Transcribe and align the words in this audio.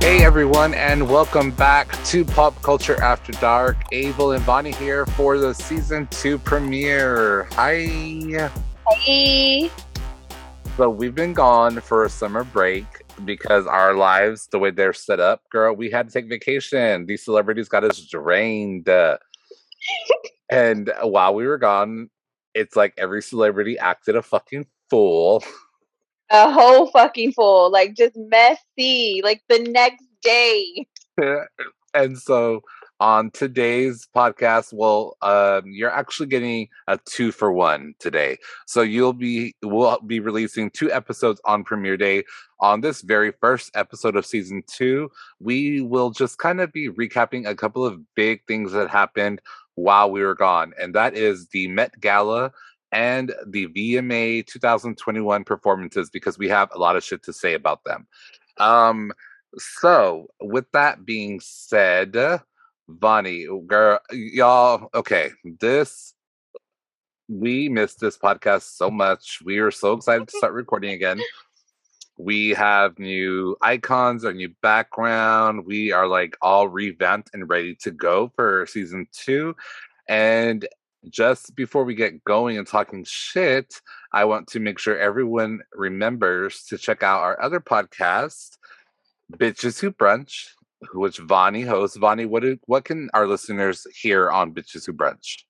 Hey 0.00 0.24
everyone, 0.24 0.74
and 0.74 1.08
welcome 1.08 1.50
back 1.52 2.04
to 2.04 2.24
Pop 2.24 2.60
Culture 2.62 3.00
After 3.02 3.32
Dark. 3.32 3.78
Abel 3.92 4.32
and 4.32 4.42
Vonnie 4.44 4.72
here 4.72 5.06
for 5.06 5.38
the 5.38 5.54
season 5.54 6.06
two 6.08 6.38
premiere. 6.38 7.44
Hi. 7.52 8.50
Hey. 8.90 9.70
So 10.76 10.90
we've 10.90 11.14
been 11.14 11.32
gone 11.32 11.80
for 11.80 12.04
a 12.04 12.10
summer 12.10 12.44
break 12.44 12.84
because 13.24 13.66
our 13.66 13.94
lives, 13.94 14.48
the 14.52 14.58
way 14.58 14.70
they're 14.70 14.92
set 14.92 15.18
up, 15.18 15.42
girl, 15.50 15.74
we 15.74 15.90
had 15.90 16.08
to 16.08 16.12
take 16.12 16.28
vacation. 16.28 17.06
These 17.06 17.24
celebrities 17.24 17.68
got 17.68 17.84
us 17.84 18.00
drained. 18.00 18.88
And 20.50 20.92
while 21.02 21.34
we 21.34 21.46
were 21.46 21.58
gone, 21.58 22.10
it's 22.54 22.76
like 22.76 22.94
every 22.98 23.22
celebrity 23.22 23.78
acted 23.78 24.16
a 24.16 24.22
fucking 24.22 24.66
fool. 24.90 25.42
A 26.30 26.50
whole 26.50 26.90
fucking 26.90 27.32
fool. 27.32 27.70
Like 27.70 27.94
just 27.94 28.16
messy. 28.16 29.20
Like 29.24 29.42
the 29.48 29.60
next 29.60 30.04
day. 30.22 30.86
and 31.94 32.18
so 32.18 32.62
on 33.00 33.30
today's 33.30 34.08
podcast 34.14 34.72
well 34.72 35.16
um, 35.22 35.62
you're 35.66 35.90
actually 35.90 36.26
getting 36.26 36.66
a 36.88 36.98
two 37.04 37.30
for 37.30 37.52
one 37.52 37.94
today 38.00 38.36
so 38.66 38.82
you'll 38.82 39.12
be 39.12 39.54
we'll 39.62 40.00
be 40.00 40.18
releasing 40.18 40.68
two 40.70 40.90
episodes 40.90 41.40
on 41.44 41.62
premiere 41.62 41.96
day 41.96 42.24
on 42.60 42.80
this 42.80 43.02
very 43.02 43.32
first 43.40 43.70
episode 43.76 44.16
of 44.16 44.26
season 44.26 44.64
two 44.66 45.08
we 45.38 45.80
will 45.80 46.10
just 46.10 46.38
kind 46.38 46.60
of 46.60 46.72
be 46.72 46.88
recapping 46.88 47.46
a 47.46 47.54
couple 47.54 47.84
of 47.84 48.00
big 48.16 48.44
things 48.48 48.72
that 48.72 48.90
happened 48.90 49.40
while 49.78 50.10
we 50.10 50.22
were 50.22 50.34
gone 50.34 50.72
and 50.80 50.94
that 50.94 51.14
is 51.14 51.48
the 51.48 51.68
met 51.68 51.98
gala 52.00 52.50
and 52.92 53.34
the 53.46 53.66
vma 53.68 54.46
2021 54.46 55.44
performances 55.44 56.10
because 56.10 56.38
we 56.38 56.48
have 56.48 56.68
a 56.74 56.78
lot 56.78 56.96
of 56.96 57.04
shit 57.04 57.22
to 57.22 57.32
say 57.32 57.54
about 57.54 57.82
them 57.84 58.06
um 58.58 59.12
so 59.56 60.26
with 60.40 60.66
that 60.72 61.04
being 61.04 61.40
said 61.40 62.40
Vonnie, 62.88 63.46
girl, 63.66 64.00
y'all, 64.10 64.88
okay, 64.94 65.30
this 65.60 66.14
we 67.28 67.68
missed 67.68 68.00
this 68.00 68.16
podcast 68.16 68.62
so 68.62 68.90
much. 68.90 69.40
We 69.44 69.58
are 69.58 69.70
so 69.70 69.92
excited 69.92 70.28
to 70.28 70.38
start 70.38 70.54
recording 70.54 70.92
again. 70.92 71.20
We 72.18 72.50
have 72.50 72.98
new 72.98 73.56
icons, 73.62 74.24
a 74.24 74.32
new 74.32 74.50
background. 74.60 75.64
We 75.64 75.92
are 75.92 76.06
like 76.06 76.36
all 76.42 76.68
revamped 76.68 77.30
and 77.32 77.48
ready 77.48 77.74
to 77.76 77.90
go 77.90 78.32
for 78.34 78.66
season 78.66 79.06
two. 79.12 79.56
And 80.08 80.66
just 81.08 81.54
before 81.54 81.84
we 81.84 81.94
get 81.94 82.24
going 82.24 82.58
and 82.58 82.66
talking 82.66 83.04
shit, 83.06 83.80
I 84.12 84.24
want 84.24 84.48
to 84.48 84.60
make 84.60 84.78
sure 84.78 84.98
everyone 84.98 85.60
remembers 85.72 86.64
to 86.64 86.76
check 86.76 87.02
out 87.02 87.20
our 87.20 87.40
other 87.40 87.60
podcast, 87.60 88.58
Bitches 89.32 89.80
Who 89.80 89.92
Brunch 89.92 90.48
which 90.92 91.18
Vonnie 91.18 91.62
hosts. 91.62 91.96
Vonnie, 91.96 92.26
what 92.26 92.42
do, 92.42 92.58
what 92.66 92.84
can 92.84 93.10
our 93.14 93.26
listeners 93.26 93.86
hear 93.94 94.30
on 94.30 94.54
Bitches 94.54 94.86
Who 94.86 94.92
Brunch? 94.92 95.44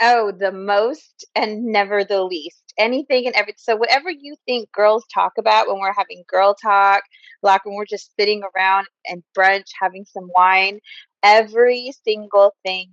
Oh, 0.00 0.32
the 0.32 0.52
most 0.52 1.24
and 1.34 1.64
never 1.64 2.04
the 2.04 2.22
least. 2.22 2.72
Anything 2.78 3.26
and 3.26 3.34
everything. 3.34 3.58
So 3.58 3.76
whatever 3.76 4.10
you 4.10 4.36
think 4.46 4.72
girls 4.72 5.04
talk 5.12 5.32
about 5.38 5.68
when 5.68 5.78
we're 5.78 5.92
having 5.92 6.24
girl 6.26 6.54
talk, 6.54 7.02
like 7.42 7.64
when 7.64 7.74
we're 7.74 7.84
just 7.84 8.10
sitting 8.18 8.42
around 8.56 8.86
and 9.06 9.22
brunch 9.36 9.68
having 9.80 10.04
some 10.04 10.30
wine, 10.34 10.80
every 11.22 11.92
single 12.04 12.54
thing 12.64 12.92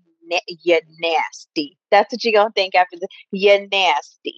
you 0.64 0.80
nasty. 1.00 1.78
That's 1.92 2.12
what 2.14 2.24
you're 2.24 2.34
gonna 2.34 2.52
think 2.56 2.76
after 2.76 2.98
the 2.98 3.08
you 3.32 3.68
nasty. 3.72 4.36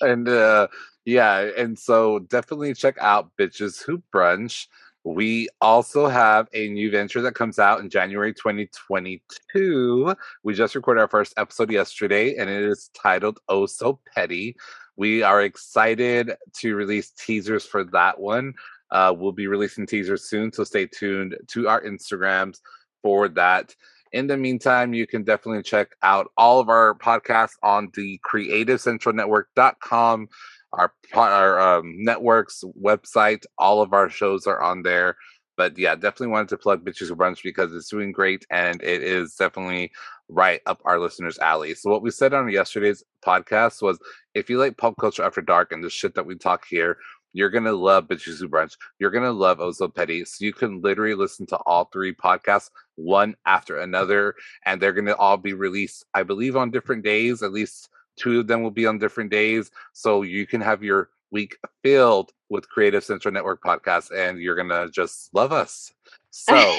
and 0.00 0.28
uh 0.28 0.68
yeah, 1.04 1.50
and 1.56 1.78
so 1.78 2.18
definitely 2.18 2.74
check 2.74 2.96
out 3.00 3.30
Bitches 3.38 3.82
Who 3.82 4.02
Brunch. 4.14 4.66
We 5.04 5.48
also 5.60 6.08
have 6.08 6.48
a 6.52 6.68
new 6.68 6.90
venture 6.90 7.22
that 7.22 7.34
comes 7.34 7.58
out 7.58 7.80
in 7.80 7.88
January 7.88 8.34
2022. 8.34 10.14
We 10.42 10.54
just 10.54 10.74
recorded 10.74 11.00
our 11.00 11.08
first 11.08 11.34
episode 11.36 11.70
yesterday, 11.70 12.36
and 12.36 12.50
it 12.50 12.62
is 12.62 12.90
titled 12.94 13.38
Oh 13.48 13.66
So 13.66 14.00
Petty. 14.14 14.56
We 14.96 15.22
are 15.22 15.42
excited 15.42 16.32
to 16.56 16.74
release 16.74 17.10
teasers 17.10 17.64
for 17.64 17.84
that 17.84 18.18
one. 18.18 18.54
Uh, 18.90 19.14
we'll 19.16 19.32
be 19.32 19.46
releasing 19.46 19.86
teasers 19.86 20.24
soon, 20.24 20.52
so 20.52 20.64
stay 20.64 20.86
tuned 20.86 21.36
to 21.48 21.68
our 21.68 21.80
Instagrams 21.82 22.58
for 23.02 23.28
that. 23.28 23.74
In 24.12 24.26
the 24.26 24.36
meantime, 24.36 24.94
you 24.94 25.06
can 25.06 25.22
definitely 25.22 25.62
check 25.62 25.94
out 26.02 26.32
all 26.36 26.60
of 26.60 26.68
our 26.68 26.94
podcasts 26.94 27.56
on 27.62 27.90
the 27.94 28.18
creativecentralnetwork.com 28.30 30.28
our 30.72 30.92
our 31.14 31.60
um, 31.60 31.94
networks 31.98 32.64
website. 32.80 33.44
All 33.58 33.82
of 33.82 33.92
our 33.92 34.08
shows 34.10 34.46
are 34.46 34.60
on 34.62 34.82
there. 34.82 35.16
But 35.56 35.76
yeah, 35.76 35.96
definitely 35.96 36.28
wanted 36.28 36.50
to 36.50 36.56
plug 36.56 36.84
Bitches 36.84 37.10
Brunch 37.10 37.42
because 37.42 37.74
it's 37.74 37.88
doing 37.88 38.12
great 38.12 38.46
and 38.48 38.80
it 38.80 39.02
is 39.02 39.34
definitely 39.34 39.90
right 40.28 40.60
up 40.66 40.80
our 40.84 41.00
listeners' 41.00 41.38
alley. 41.40 41.74
So 41.74 41.90
what 41.90 42.02
we 42.02 42.12
said 42.12 42.32
on 42.32 42.48
yesterday's 42.48 43.02
podcast 43.26 43.82
was 43.82 43.98
if 44.34 44.48
you 44.48 44.58
like 44.58 44.76
pop 44.76 44.94
culture 45.00 45.24
after 45.24 45.42
dark 45.42 45.72
and 45.72 45.82
the 45.82 45.90
shit 45.90 46.14
that 46.14 46.26
we 46.26 46.36
talk 46.36 46.64
here, 46.68 46.96
you're 47.32 47.50
gonna 47.50 47.72
love 47.72 48.06
Bitches 48.06 48.38
Who 48.38 48.48
Brunch. 48.48 48.76
You're 48.98 49.10
gonna 49.10 49.32
love 49.32 49.58
Ozo 49.58 49.92
Petty. 49.92 50.24
So 50.24 50.44
you 50.44 50.52
can 50.52 50.80
literally 50.80 51.14
listen 51.14 51.46
to 51.46 51.56
all 51.66 51.86
three 51.86 52.14
podcasts 52.14 52.70
one 52.94 53.34
after 53.44 53.78
another, 53.78 54.34
and 54.64 54.80
they're 54.80 54.92
gonna 54.92 55.14
all 55.14 55.36
be 55.36 55.52
released, 55.52 56.04
I 56.14 56.22
believe, 56.22 56.56
on 56.56 56.70
different 56.70 57.04
days, 57.04 57.42
at 57.42 57.52
least 57.52 57.88
Two 58.18 58.40
of 58.40 58.46
them 58.46 58.62
will 58.62 58.70
be 58.70 58.86
on 58.86 58.98
different 58.98 59.30
days. 59.30 59.70
So 59.92 60.22
you 60.22 60.46
can 60.46 60.60
have 60.60 60.82
your 60.82 61.10
week 61.30 61.56
filled 61.82 62.32
with 62.48 62.68
Creative 62.68 63.04
Central 63.04 63.32
Network 63.32 63.62
podcasts 63.62 64.10
and 64.14 64.38
you're 64.38 64.56
going 64.56 64.68
to 64.68 64.90
just 64.90 65.32
love 65.34 65.52
us. 65.52 65.92
So, 66.30 66.74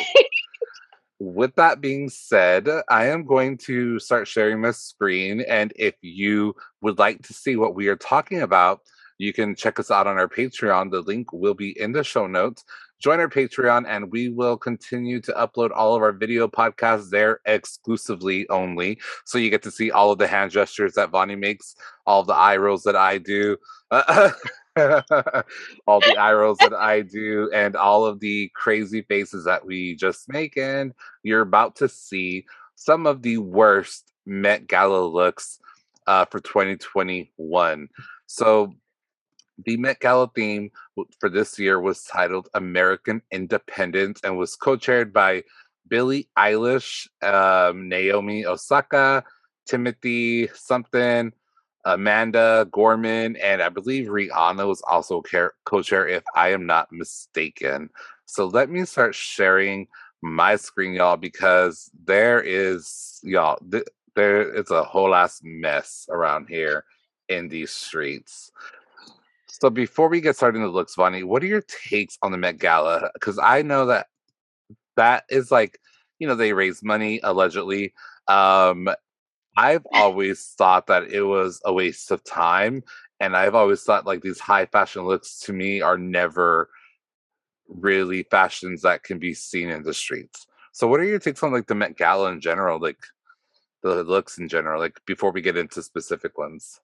with 1.19 1.55
that 1.55 1.81
being 1.81 2.09
said, 2.09 2.67
I 2.89 3.07
am 3.07 3.25
going 3.25 3.57
to 3.59 3.99
start 3.99 4.27
sharing 4.27 4.61
my 4.61 4.71
screen. 4.71 5.41
And 5.41 5.73
if 5.75 5.95
you 6.01 6.55
would 6.81 6.97
like 6.97 7.21
to 7.23 7.33
see 7.33 7.55
what 7.55 7.75
we 7.75 7.87
are 7.87 7.95
talking 7.95 8.41
about, 8.41 8.81
you 9.17 9.33
can 9.33 9.53
check 9.53 9.79
us 9.79 9.91
out 9.91 10.07
on 10.07 10.17
our 10.17 10.29
Patreon. 10.29 10.91
The 10.91 11.01
link 11.01 11.33
will 11.33 11.53
be 11.53 11.77
in 11.79 11.91
the 11.91 12.03
show 12.03 12.25
notes 12.25 12.63
join 12.99 13.19
our 13.19 13.29
Patreon, 13.29 13.85
and 13.87 14.11
we 14.11 14.29
will 14.29 14.57
continue 14.57 15.21
to 15.21 15.31
upload 15.33 15.71
all 15.73 15.95
of 15.95 16.01
our 16.01 16.11
video 16.11 16.47
podcasts 16.47 17.09
there 17.09 17.39
exclusively 17.45 18.47
only. 18.49 18.99
So 19.25 19.37
you 19.37 19.49
get 19.49 19.63
to 19.63 19.71
see 19.71 19.91
all 19.91 20.11
of 20.11 20.19
the 20.19 20.27
hand 20.27 20.51
gestures 20.51 20.93
that 20.93 21.09
Vonnie 21.09 21.35
makes, 21.35 21.75
all 22.05 22.23
the 22.23 22.33
eye 22.33 22.57
rolls 22.57 22.83
that 22.83 22.95
I 22.95 23.17
do. 23.17 23.57
all 23.91 24.01
the 25.99 26.15
eye 26.17 26.33
rolls 26.33 26.57
that 26.59 26.73
I 26.73 27.01
do, 27.01 27.49
and 27.53 27.75
all 27.75 28.05
of 28.05 28.19
the 28.19 28.51
crazy 28.55 29.01
faces 29.03 29.45
that 29.45 29.65
we 29.65 29.95
just 29.95 30.29
make. 30.29 30.57
And 30.57 30.93
you're 31.23 31.41
about 31.41 31.75
to 31.77 31.89
see 31.89 32.45
some 32.75 33.05
of 33.05 33.21
the 33.21 33.37
worst 33.37 34.11
Met 34.25 34.67
Gala 34.67 35.05
looks 35.05 35.59
uh, 36.07 36.25
for 36.25 36.39
2021. 36.39 37.89
So 38.27 38.73
the 39.65 39.77
Met 39.77 39.99
Gala 39.99 40.29
theme 40.35 40.71
for 41.19 41.29
this 41.29 41.59
year 41.59 41.79
was 41.79 42.03
titled 42.03 42.49
American 42.53 43.21
Independence 43.31 44.19
and 44.23 44.37
was 44.37 44.55
co 44.55 44.75
chaired 44.75 45.13
by 45.13 45.43
Billie 45.87 46.29
Eilish, 46.37 47.07
um, 47.23 47.89
Naomi 47.89 48.45
Osaka, 48.45 49.23
Timothy 49.65 50.47
something, 50.53 51.33
Amanda 51.85 52.67
Gorman, 52.71 53.35
and 53.37 53.61
I 53.61 53.69
believe 53.69 54.07
Rihanna 54.07 54.67
was 54.67 54.81
also 54.87 55.21
co 55.65 55.81
chair, 55.81 56.07
if 56.07 56.23
I 56.35 56.49
am 56.49 56.65
not 56.65 56.91
mistaken. 56.91 57.89
So 58.25 58.47
let 58.47 58.69
me 58.69 58.85
start 58.85 59.15
sharing 59.15 59.87
my 60.21 60.55
screen, 60.55 60.93
y'all, 60.93 61.17
because 61.17 61.89
there 62.05 62.41
is, 62.41 63.19
y'all, 63.23 63.57
th- 63.71 63.87
there 64.15 64.53
is 64.53 64.69
a 64.69 64.83
whole 64.83 65.15
ass 65.15 65.39
mess 65.43 66.05
around 66.09 66.47
here 66.49 66.83
in 67.29 67.47
these 67.47 67.71
streets. 67.71 68.51
So 69.51 69.69
before 69.69 70.09
we 70.09 70.21
get 70.21 70.35
started 70.35 70.57
in 70.57 70.63
the 70.63 70.69
looks, 70.69 70.95
Vonnie, 70.95 71.23
what 71.23 71.43
are 71.43 71.47
your 71.47 71.63
takes 71.89 72.17
on 72.21 72.31
the 72.31 72.37
Met 72.37 72.59
Gala? 72.59 73.09
Because 73.13 73.39
I 73.39 73.61
know 73.63 73.87
that 73.87 74.07
that 74.95 75.23
is 75.29 75.51
like, 75.51 75.79
you 76.19 76.27
know, 76.27 76.35
they 76.35 76.53
raise 76.53 76.83
money 76.83 77.19
allegedly. 77.23 77.93
Um, 78.27 78.89
I've 79.57 79.85
always 79.93 80.53
thought 80.57 80.87
that 80.87 81.11
it 81.11 81.23
was 81.23 81.61
a 81.65 81.73
waste 81.73 82.11
of 82.11 82.23
time, 82.23 82.83
and 83.19 83.35
I've 83.35 83.55
always 83.55 83.83
thought 83.83 84.05
like 84.05 84.21
these 84.21 84.39
high 84.39 84.67
fashion 84.67 85.05
looks 85.05 85.39
to 85.41 85.53
me 85.53 85.81
are 85.81 85.97
never 85.97 86.69
really 87.67 88.23
fashions 88.23 88.81
that 88.83 89.03
can 89.03 89.19
be 89.19 89.33
seen 89.33 89.69
in 89.69 89.83
the 89.83 89.93
streets. 89.93 90.47
So, 90.73 90.87
what 90.87 90.99
are 90.99 91.05
your 91.05 91.19
takes 91.19 91.41
on 91.43 91.51
like 91.51 91.67
the 91.67 91.75
Met 91.75 91.97
Gala 91.97 92.31
in 92.31 92.39
general, 92.39 92.79
like 92.79 92.99
the 93.81 94.03
looks 94.03 94.37
in 94.37 94.47
general, 94.47 94.79
like 94.79 94.99
before 95.05 95.31
we 95.31 95.41
get 95.41 95.57
into 95.57 95.81
specific 95.81 96.37
ones? 96.37 96.79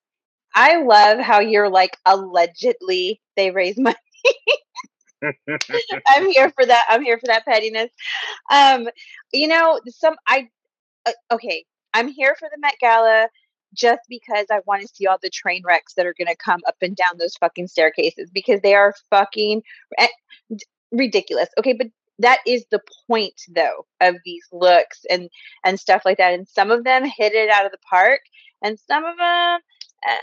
I 0.56 0.82
love 0.82 1.20
how 1.20 1.40
you're 1.40 1.70
like 1.70 1.98
allegedly 2.06 3.22
they 3.36 3.52
raise 3.52 3.78
money. 3.78 3.96
I'm 6.08 6.30
here 6.30 6.50
for 6.52 6.66
that. 6.66 6.86
I'm 6.90 7.04
here 7.04 7.20
for 7.20 7.28
that 7.28 7.46
pettiness. 7.46 7.92
Um, 8.50 8.88
you 9.34 9.48
know, 9.48 9.80
some 9.88 10.16
I 10.28 10.50
uh, 11.06 11.12
okay. 11.32 11.66
I'm 11.94 12.08
here 12.08 12.36
for 12.38 12.50
the 12.54 12.60
Met 12.60 12.76
Gala 12.82 13.30
just 13.74 14.02
because 14.10 14.48
I 14.52 14.60
want 14.66 14.82
to 14.82 14.88
see 14.88 15.08
all 15.08 15.18
the 15.22 15.30
train 15.30 15.62
wrecks 15.66 15.94
that 15.94 16.06
are 16.06 16.16
going 16.18 16.28
to 16.28 16.36
come 16.36 16.62
up 16.68 16.76
and 16.82 16.96
down 16.96 17.18
those 17.20 17.36
fucking 17.36 17.68
staircases 17.68 18.30
because 18.30 18.62
they 18.62 18.76
are 18.76 18.94
fucking 19.10 19.62
eh, 19.98 20.08
ridiculous. 20.92 21.50
Okay, 21.58 21.74
but 21.74 21.88
that 22.20 22.40
is 22.48 22.66
the 22.72 22.82
point 23.08 23.42
though 23.54 23.86
of 24.02 24.16
these 24.24 24.46
looks 24.52 25.06
and 25.10 25.30
and 25.66 25.80
stuff 25.80 26.04
like 26.06 26.18
that 26.18 26.34
and 26.34 26.48
some 26.48 26.72
of 26.72 26.86
them 26.86 27.04
hit 27.04 27.34
it 27.34 27.50
out 27.50 27.66
of 27.66 27.72
the 27.72 27.78
park 27.90 28.22
and 28.62 28.80
some 28.80 29.04
of 29.04 29.18
them 29.18 29.60
uh, 30.08 30.18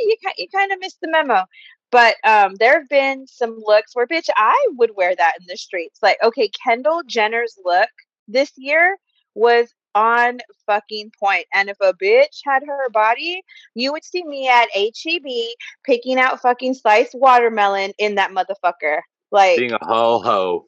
you, 0.00 0.16
you 0.38 0.46
kind 0.54 0.72
of 0.72 0.78
missed 0.80 0.98
the 1.00 1.10
memo 1.10 1.44
but 1.90 2.16
um, 2.24 2.54
there 2.54 2.78
have 2.80 2.88
been 2.88 3.26
some 3.26 3.58
looks 3.64 3.94
where 3.94 4.06
bitch 4.06 4.28
i 4.36 4.66
would 4.72 4.90
wear 4.96 5.14
that 5.14 5.34
in 5.40 5.46
the 5.48 5.56
streets 5.56 5.98
like 6.02 6.16
okay 6.22 6.50
kendall 6.64 7.02
jenner's 7.06 7.56
look 7.64 7.88
this 8.28 8.52
year 8.56 8.96
was 9.34 9.72
on 9.94 10.38
fucking 10.66 11.12
point. 11.20 11.44
And 11.54 11.68
if 11.68 11.76
a 11.80 11.92
bitch 11.92 12.40
had 12.44 12.62
her 12.66 12.90
body, 12.90 13.42
you 13.74 13.92
would 13.92 14.04
see 14.04 14.24
me 14.24 14.48
at 14.48 14.68
HEB 14.74 15.26
picking 15.84 16.18
out 16.18 16.40
fucking 16.40 16.74
sliced 16.74 17.14
watermelon 17.14 17.92
in 17.98 18.14
that 18.16 18.30
motherfucker. 18.30 19.00
Like 19.30 19.58
being 19.58 19.72
a 19.72 19.84
ho 19.84 20.18
ho 20.18 20.66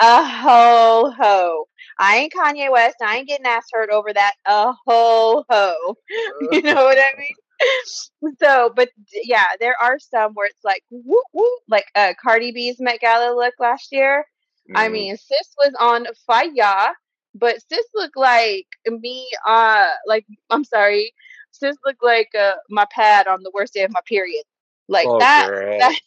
a 0.00 0.24
ho 0.24 1.12
ho. 1.16 1.64
I 1.98 2.16
ain't 2.16 2.32
Kanye 2.32 2.70
West. 2.70 2.96
I 3.02 3.18
ain't 3.18 3.28
getting 3.28 3.46
ass 3.46 3.66
hurt 3.72 3.90
over 3.90 4.12
that. 4.12 4.34
A 4.46 4.72
ho 4.86 5.44
ho. 5.48 5.96
You 6.52 6.62
know 6.62 6.74
what 6.74 6.98
I 6.98 7.18
mean? 7.18 7.34
So, 8.40 8.72
but 8.74 8.88
yeah, 9.24 9.46
there 9.58 9.74
are 9.82 9.98
some 9.98 10.34
where 10.34 10.46
it's 10.46 10.64
like 10.64 10.84
woo 10.90 11.22
woo, 11.32 11.58
like 11.68 11.86
uh, 11.96 12.14
Cardi 12.22 12.52
B's 12.52 12.76
Met 12.78 13.00
Gala 13.00 13.34
look 13.34 13.54
last 13.58 13.88
year. 13.90 14.24
Mm. 14.70 14.74
I 14.76 14.88
mean, 14.88 15.16
sis 15.16 15.48
was 15.58 15.74
on 15.80 16.06
fire, 16.24 16.92
but 17.34 17.56
sis 17.68 17.84
looked 17.94 18.16
like 18.16 18.66
me. 18.86 19.28
Uh, 19.46 19.90
like 20.06 20.24
I'm 20.50 20.62
sorry, 20.62 21.12
sis 21.50 21.76
looked 21.84 22.02
like 22.02 22.30
uh, 22.38 22.54
my 22.70 22.86
pad 22.92 23.26
on 23.26 23.42
the 23.42 23.50
worst 23.52 23.74
day 23.74 23.82
of 23.82 23.92
my 23.92 24.00
period. 24.06 24.44
Like 24.88 25.06
oh, 25.08 25.18
that. 25.18 25.48
that 25.78 25.98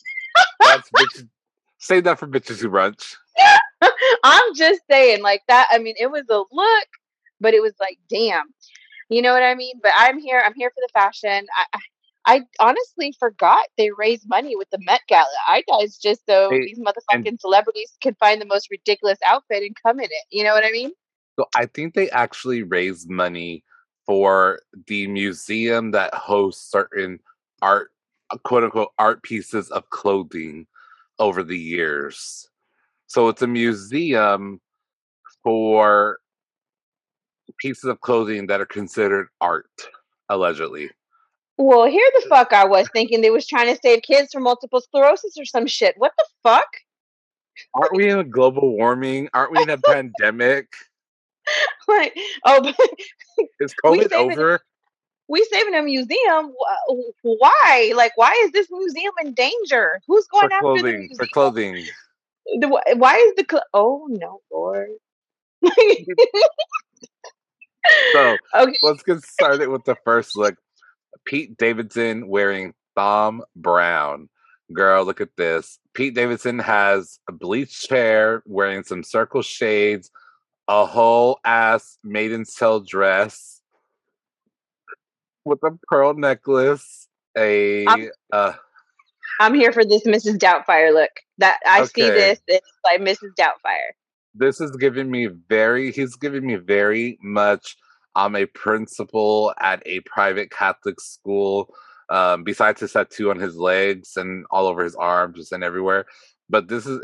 That's 0.61 0.89
bitch. 0.91 1.27
Save 1.77 2.05
that 2.05 2.19
for 2.19 2.27
bitches 2.27 2.61
who 2.61 2.69
brunch. 2.69 3.15
I'm 4.23 4.55
just 4.55 4.81
saying, 4.89 5.21
like 5.21 5.43
that. 5.47 5.67
I 5.71 5.77
mean, 5.77 5.95
it 5.99 6.11
was 6.11 6.23
a 6.29 6.43
look, 6.51 6.87
but 7.39 7.53
it 7.53 7.61
was 7.61 7.73
like, 7.79 7.99
damn, 8.09 8.45
you 9.09 9.21
know 9.21 9.33
what 9.33 9.43
I 9.43 9.55
mean? 9.55 9.79
But 9.81 9.91
I'm 9.95 10.19
here. 10.19 10.41
I'm 10.45 10.53
here 10.55 10.69
for 10.69 10.81
the 10.81 10.89
fashion. 10.93 11.47
I, 11.73 11.79
I 12.25 12.41
honestly 12.59 13.13
forgot 13.19 13.67
they 13.77 13.91
raised 13.91 14.27
money 14.27 14.55
with 14.55 14.69
the 14.71 14.79
Met 14.81 15.01
Gala. 15.07 15.25
I 15.47 15.63
it's 15.67 15.97
just 15.97 16.25
so 16.27 16.49
hey, 16.49 16.61
these 16.61 16.79
motherfucking 16.79 17.39
celebrities 17.39 17.93
can 18.01 18.15
find 18.15 18.41
the 18.41 18.45
most 18.45 18.69
ridiculous 18.71 19.19
outfit 19.25 19.63
and 19.63 19.75
come 19.85 19.99
in 19.99 20.05
it. 20.05 20.25
You 20.31 20.43
know 20.43 20.53
what 20.53 20.65
I 20.65 20.71
mean? 20.71 20.91
So 21.37 21.45
I 21.55 21.67
think 21.67 21.93
they 21.93 22.09
actually 22.09 22.63
raised 22.63 23.09
money 23.09 23.63
for 24.05 24.59
the 24.87 25.07
museum 25.07 25.91
that 25.91 26.13
hosts 26.13 26.71
certain 26.71 27.19
art, 27.61 27.91
uh, 28.31 28.37
quote 28.37 28.63
unquote, 28.63 28.91
art 28.97 29.21
pieces 29.23 29.69
of 29.69 29.89
clothing 29.89 30.65
over 31.19 31.43
the 31.43 31.57
years. 31.57 32.49
So 33.07 33.29
it's 33.29 33.41
a 33.41 33.47
museum 33.47 34.61
for 35.43 36.17
pieces 37.53 37.86
of 37.86 38.01
clothing 38.01 38.47
that 38.47 38.62
are 38.62 38.65
considered 38.65 39.27
art, 39.42 39.69
allegedly. 40.30 40.89
Well, 41.57 41.86
here 41.86 42.09
the 42.19 42.27
fuck 42.27 42.51
I 42.51 42.65
was 42.65 42.88
thinking 42.92 43.21
they 43.21 43.30
was 43.30 43.47
trying 43.47 43.74
to 43.74 43.80
save 43.81 44.01
kids 44.01 44.33
from 44.33 44.44
multiple 44.44 44.81
sclerosis 44.81 45.38
or 45.38 45.45
some 45.45 45.68
shit. 45.68 45.95
What 45.97 46.12
the 46.18 46.25
fuck? 46.44 46.68
Aren't 47.74 47.95
we 47.95 48.09
in 48.09 48.19
a 48.19 48.24
global 48.24 48.75
warming? 48.75 49.30
Aren't 49.33 49.51
we 49.51 49.62
in 49.62 49.69
a 49.69 49.77
pandemic? 49.77 50.68
Like, 51.88 52.18
oh, 52.44 52.74
is 53.59 53.75
COVID 53.86 54.12
over? 54.13 54.59
we 55.27 55.48
saving 55.51 55.75
a 55.75 55.81
museum. 55.81 56.53
Why? 57.21 57.94
Like, 57.95 58.13
why 58.15 58.31
is 58.45 58.51
this 58.51 58.68
museum 58.71 59.13
in 59.24 59.33
danger? 59.33 60.01
Who's 60.07 60.25
going 60.27 60.50
for 60.50 60.53
after 60.53 60.62
clothing, 60.62 60.83
the 60.83 60.98
museum? 60.98 61.18
For 61.18 61.27
clothing. 61.27 61.86
The, 62.59 62.95
why 62.95 63.18
is 63.18 63.33
the 63.36 63.45
cl- 63.50 63.63
oh 63.74 64.07
no, 64.09 64.41
Lord. 64.51 64.89
so 68.13 68.37
okay. 68.55 68.77
let's 68.81 69.03
get 69.03 69.21
started 69.23 69.69
with 69.69 69.83
the 69.85 69.95
first 70.03 70.35
look. 70.35 70.55
Pete 71.25 71.57
Davidson 71.57 72.27
wearing 72.27 72.73
Thom 72.95 73.43
Browne. 73.55 74.29
Girl, 74.73 75.05
look 75.05 75.21
at 75.21 75.35
this. 75.37 75.79
Pete 75.93 76.15
Davidson 76.15 76.59
has 76.59 77.19
a 77.29 77.31
bleached 77.31 77.89
hair, 77.89 78.41
wearing 78.45 78.83
some 78.83 79.03
circle 79.03 79.41
shades, 79.41 80.09
a 80.67 80.85
whole 80.85 81.39
ass 81.45 81.97
Maiden's 82.03 82.53
Tale 82.55 82.79
dress 82.79 83.61
with 85.45 85.59
a 85.63 85.77
pearl 85.88 86.15
necklace, 86.15 87.07
a 87.38 87.85
I'm, 87.85 88.09
uh, 88.33 88.53
I'm 89.39 89.53
here 89.53 89.71
for 89.71 89.85
this 89.85 90.03
Mrs. 90.03 90.38
Doubtfire 90.38 90.93
look. 90.93 91.11
That 91.38 91.59
I 91.65 91.81
okay. 91.81 91.89
see 91.93 92.09
this, 92.09 92.39
it's 92.47 92.67
like 92.83 93.01
Mrs. 93.01 93.29
Doubtfire. 93.39 93.91
This 94.35 94.59
is 94.61 94.71
giving 94.75 95.09
me 95.09 95.27
very 95.49 95.91
he's 95.91 96.15
giving 96.15 96.45
me 96.45 96.55
very 96.55 97.17
much 97.21 97.77
I'm 98.15 98.35
a 98.35 98.45
principal 98.45 99.53
at 99.59 99.81
a 99.85 100.01
private 100.01 100.51
Catholic 100.51 100.99
school. 100.99 101.73
Um, 102.07 102.43
besides 102.43 102.81
his 102.81 102.93
tattoo 102.93 103.31
on 103.31 103.39
his 103.39 103.55
legs 103.55 104.15
and 104.15 104.45
all 104.51 104.67
over 104.67 104.83
his 104.83 104.95
arms 104.95 105.51
and 105.51 105.63
everywhere. 105.63 106.05
But 106.47 106.67
this 106.67 106.85
is 106.85 106.99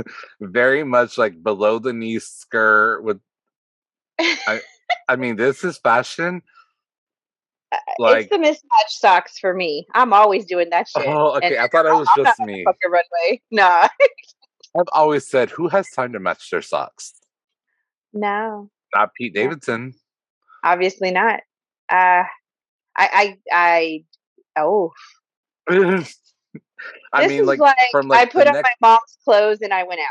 very 0.40 0.82
much 0.82 1.16
like 1.16 1.40
below 1.40 1.78
the 1.78 1.92
knee 1.92 2.18
skirt 2.18 3.04
with 3.04 3.20
I, 4.18 4.60
I 5.08 5.16
mean, 5.16 5.36
this 5.36 5.62
is 5.62 5.78
fashion 5.78 6.42
like, 7.98 8.22
it's 8.22 8.30
the 8.30 8.38
mismatched 8.38 9.00
socks 9.00 9.38
for 9.38 9.54
me. 9.54 9.86
I'm 9.94 10.12
always 10.12 10.44
doing 10.44 10.70
that 10.70 10.88
shit. 10.88 11.06
Oh, 11.06 11.36
okay. 11.36 11.48
And 11.48 11.58
I 11.58 11.68
thought 11.68 11.86
it 11.86 11.92
was 11.92 12.08
I'm 12.16 12.24
just 12.24 12.40
me. 12.40 12.64
Fucking 12.64 12.90
runway. 12.90 13.40
Nah. 13.50 13.88
I've 14.78 14.86
always 14.92 15.26
said, 15.26 15.50
who 15.50 15.68
has 15.68 15.90
time 15.90 16.12
to 16.12 16.20
match 16.20 16.50
their 16.50 16.62
socks? 16.62 17.14
No. 18.12 18.70
Not 18.94 19.10
Pete 19.14 19.34
Davidson. 19.34 19.94
Obviously 20.64 21.10
not. 21.10 21.40
Uh, 21.90 22.24
I, 22.24 22.28
I, 22.96 23.38
I, 23.52 24.04
oh. 24.56 24.92
I 25.68 26.02
this 27.22 27.28
mean, 27.28 27.46
like, 27.46 27.58
like, 27.58 27.76
from 27.90 28.08
like 28.08 28.28
I 28.28 28.30
put 28.30 28.46
on 28.46 28.54
next... 28.54 28.68
my 28.80 28.88
mom's 28.88 29.18
clothes 29.24 29.60
and 29.62 29.72
I 29.72 29.82
went 29.84 30.00
out. 30.00 30.06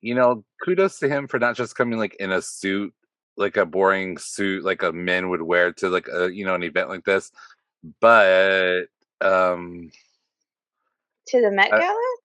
You 0.00 0.14
know, 0.14 0.44
kudos 0.64 0.98
to 1.00 1.08
him 1.08 1.26
for 1.26 1.38
not 1.38 1.56
just 1.56 1.76
coming 1.76 1.98
like 1.98 2.16
in 2.20 2.30
a 2.30 2.42
suit 2.42 2.94
like 3.38 3.56
a 3.56 3.64
boring 3.64 4.18
suit 4.18 4.64
like 4.64 4.82
a 4.82 4.92
men 4.92 5.30
would 5.30 5.40
wear 5.40 5.72
to 5.72 5.88
like 5.88 6.08
a 6.12 6.30
you 6.30 6.44
know 6.44 6.54
an 6.54 6.64
event 6.64 6.88
like 6.88 7.04
this 7.04 7.30
but 8.00 8.86
um 9.20 9.88
to 11.28 11.40
the 11.40 11.50
met 11.50 11.70
gala 11.70 12.16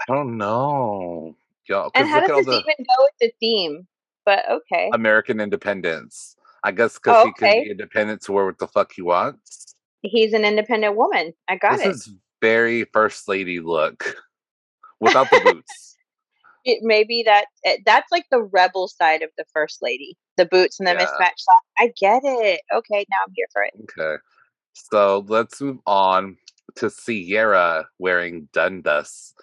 I 0.00 0.14
don't 0.14 0.36
know. 0.36 1.36
Yo, 1.68 1.90
and 1.94 2.08
how 2.08 2.20
does 2.20 2.46
this 2.46 2.54
even 2.54 2.62
go 2.78 2.94
with 3.00 3.12
the 3.20 3.32
theme? 3.40 3.86
But 4.24 4.44
okay. 4.50 4.90
American 4.92 5.40
independence. 5.40 6.36
I 6.64 6.72
guess 6.72 6.94
because 6.94 7.24
oh, 7.26 7.28
okay. 7.30 7.48
he 7.48 7.54
can 7.54 7.64
be 7.64 7.70
independent 7.70 8.22
to 8.22 8.32
wear 8.32 8.46
what 8.46 8.58
the 8.58 8.66
fuck 8.66 8.92
he 8.92 9.02
wants. 9.02 9.74
He's 10.02 10.32
an 10.32 10.44
independent 10.44 10.96
woman. 10.96 11.32
I 11.48 11.56
got 11.56 11.76
this 11.76 11.84
it. 11.84 11.88
this 11.88 12.06
is 12.08 12.14
very 12.40 12.84
first 12.84 13.28
lady 13.28 13.60
look 13.60 14.16
without 15.00 15.30
the 15.30 15.40
boots. 15.44 15.96
It 16.64 16.78
maybe 16.82 17.22
that 17.24 17.46
eh, 17.64 17.76
that's 17.86 18.10
like 18.10 18.26
the 18.30 18.42
rebel 18.42 18.88
side 18.88 19.22
of 19.22 19.30
the 19.38 19.44
first 19.52 19.80
lady 19.80 20.16
the 20.36 20.46
boots 20.46 20.78
and 20.78 20.86
the 20.86 20.92
yeah. 20.92 20.98
mismatched 20.98 21.40
socks. 21.40 21.66
I 21.78 21.92
get 21.98 22.22
it. 22.24 22.60
Okay 22.74 23.06
now 23.10 23.16
i'm 23.26 23.32
here 23.34 23.46
for 23.52 23.62
it. 23.62 23.72
Okay. 23.82 24.20
So 24.72 25.24
let's 25.28 25.60
move 25.60 25.78
on 25.86 26.36
to 26.76 26.90
Ciara 26.90 27.86
wearing 27.98 28.48
dundas 28.52 29.34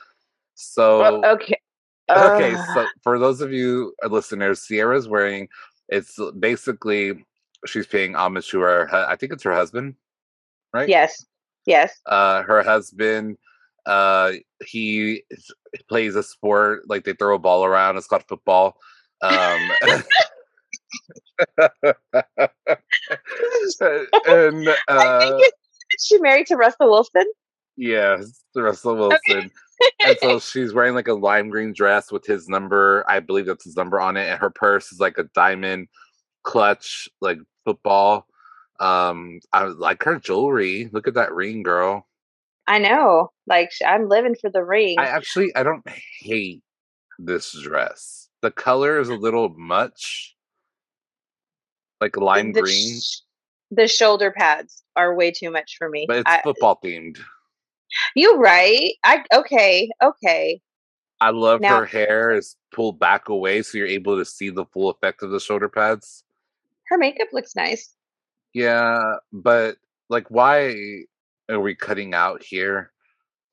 so 0.56 1.00
well, 1.00 1.26
okay 1.26 1.60
uh, 2.10 2.30
okay 2.34 2.56
so 2.74 2.86
for 3.04 3.20
those 3.20 3.42
of 3.42 3.52
you 3.52 3.94
uh, 4.04 4.08
listeners 4.08 4.66
Ciara's 4.68 5.08
wearing 5.08 5.48
it's 5.90 6.18
basically 6.40 7.24
she's 7.66 7.88
paying 7.88 8.16
homage 8.16 8.50
to 8.50 8.60
her 8.60 8.90
i 8.94 9.16
think 9.16 9.32
it's 9.32 9.44
her 9.44 9.54
husband 9.54 9.96
right 10.74 10.90
yes 10.90 11.26
yes 11.66 12.00
uh 12.06 12.42
her 12.44 12.64
husband 12.64 13.38
uh, 13.86 14.32
he 14.66 15.24
plays 15.88 16.16
a 16.16 16.24
sport 16.24 16.90
like 16.90 17.04
they 17.04 17.14
throw 17.14 17.36
a 17.36 17.40
ball 17.40 17.66
around. 17.66 17.98
It's 17.98 18.08
called 18.08 18.24
football. 18.28 18.78
Um, 19.22 19.60
and 24.28 24.68
uh, 24.88 25.38
she 26.00 26.18
married 26.20 26.48
to 26.48 26.56
Russell 26.56 26.90
Wilson? 26.90 27.26
Yes, 27.78 28.44
Russell 28.56 28.96
Wilson. 28.96 29.20
Okay. 29.30 29.50
And 30.05 30.17
so 30.22 30.39
she's 30.39 30.74
wearing 30.74 30.96
like 30.96 31.08
a 31.08 31.13
lime 31.13 31.50
green 31.50 31.74
dress 31.74 32.12
with 32.12 32.25
his 32.25 32.48
number. 32.48 33.03
I 33.08 33.20
believe 33.20 33.46
that's 33.46 33.65
his 33.65 33.75
number 33.75 34.00
on 34.00 34.17
it, 34.17 34.29
and 34.29 34.39
her 34.39 34.50
purse 34.50 34.91
is 34.91 35.00
like 35.00 35.17
a 35.17 35.29
diamond 35.36 35.88
clutch, 36.44 37.10
like 37.22 37.39
football. 37.65 38.27
Um, 38.79 39.39
I 39.53 39.63
like 39.65 40.03
her 40.03 40.20
jewelry. 40.20 40.89
Look 40.91 41.08
at 41.08 41.13
that 41.15 41.34
ring, 41.34 41.63
girl. 41.63 42.08
I 42.67 42.79
know. 42.79 43.32
Like 43.48 43.72
I'm 43.86 44.10
living 44.10 44.36
for 44.39 44.50
the 44.50 44.63
ring. 44.63 44.96
I 45.00 45.05
actually 45.05 45.55
I 45.55 45.63
don't 45.63 45.88
hate 46.20 46.62
this 47.20 47.51
dress. 47.62 48.29
The 48.41 48.51
color 48.51 49.00
is 49.00 49.10
a 49.10 49.15
little 49.15 49.50
much, 49.58 50.36
like 52.01 52.17
lime 52.17 52.53
the, 52.53 52.62
green, 52.62 53.00
sh- 53.00 53.22
the 53.72 53.88
shoulder 53.88 54.32
pads 54.32 54.84
are 54.96 55.15
way 55.15 55.32
too 55.32 55.51
much 55.51 55.75
for 55.77 55.89
me. 55.89 56.05
but 56.08 56.17
it's 56.17 56.29
I, 56.29 56.41
football 56.44 56.79
themed. 56.84 57.17
You 58.15 58.38
right. 58.38 58.92
I 59.04 59.24
okay, 59.34 59.89
okay. 60.01 60.62
I 61.22 61.30
love 61.30 61.62
Now- 61.62 61.80
her 61.80 61.86
hair 61.86 62.32
is 62.32 62.56
pulled 62.74 63.00
back 63.00 63.30
away, 63.30 63.62
so 63.62 63.77
you're 63.77 63.88
able 63.88 64.18
to 64.18 64.25
see 64.25 64.50
the 64.50 64.65
full 64.65 64.89
effect 64.89 65.24
of 65.24 65.32
the 65.32 65.39
shoulder 65.39 65.70
pads. 65.70 66.24
Her 66.89 66.98
makeup 66.98 67.30
looks 67.32 67.56
nice. 67.56 67.96
Yeah, 68.54 69.15
but 69.34 69.77
like, 70.10 70.30
why 70.30 70.75
are 71.50 71.60
we 71.60 71.75
cutting 71.75 72.13
out 72.13 72.44
here? 72.44 72.92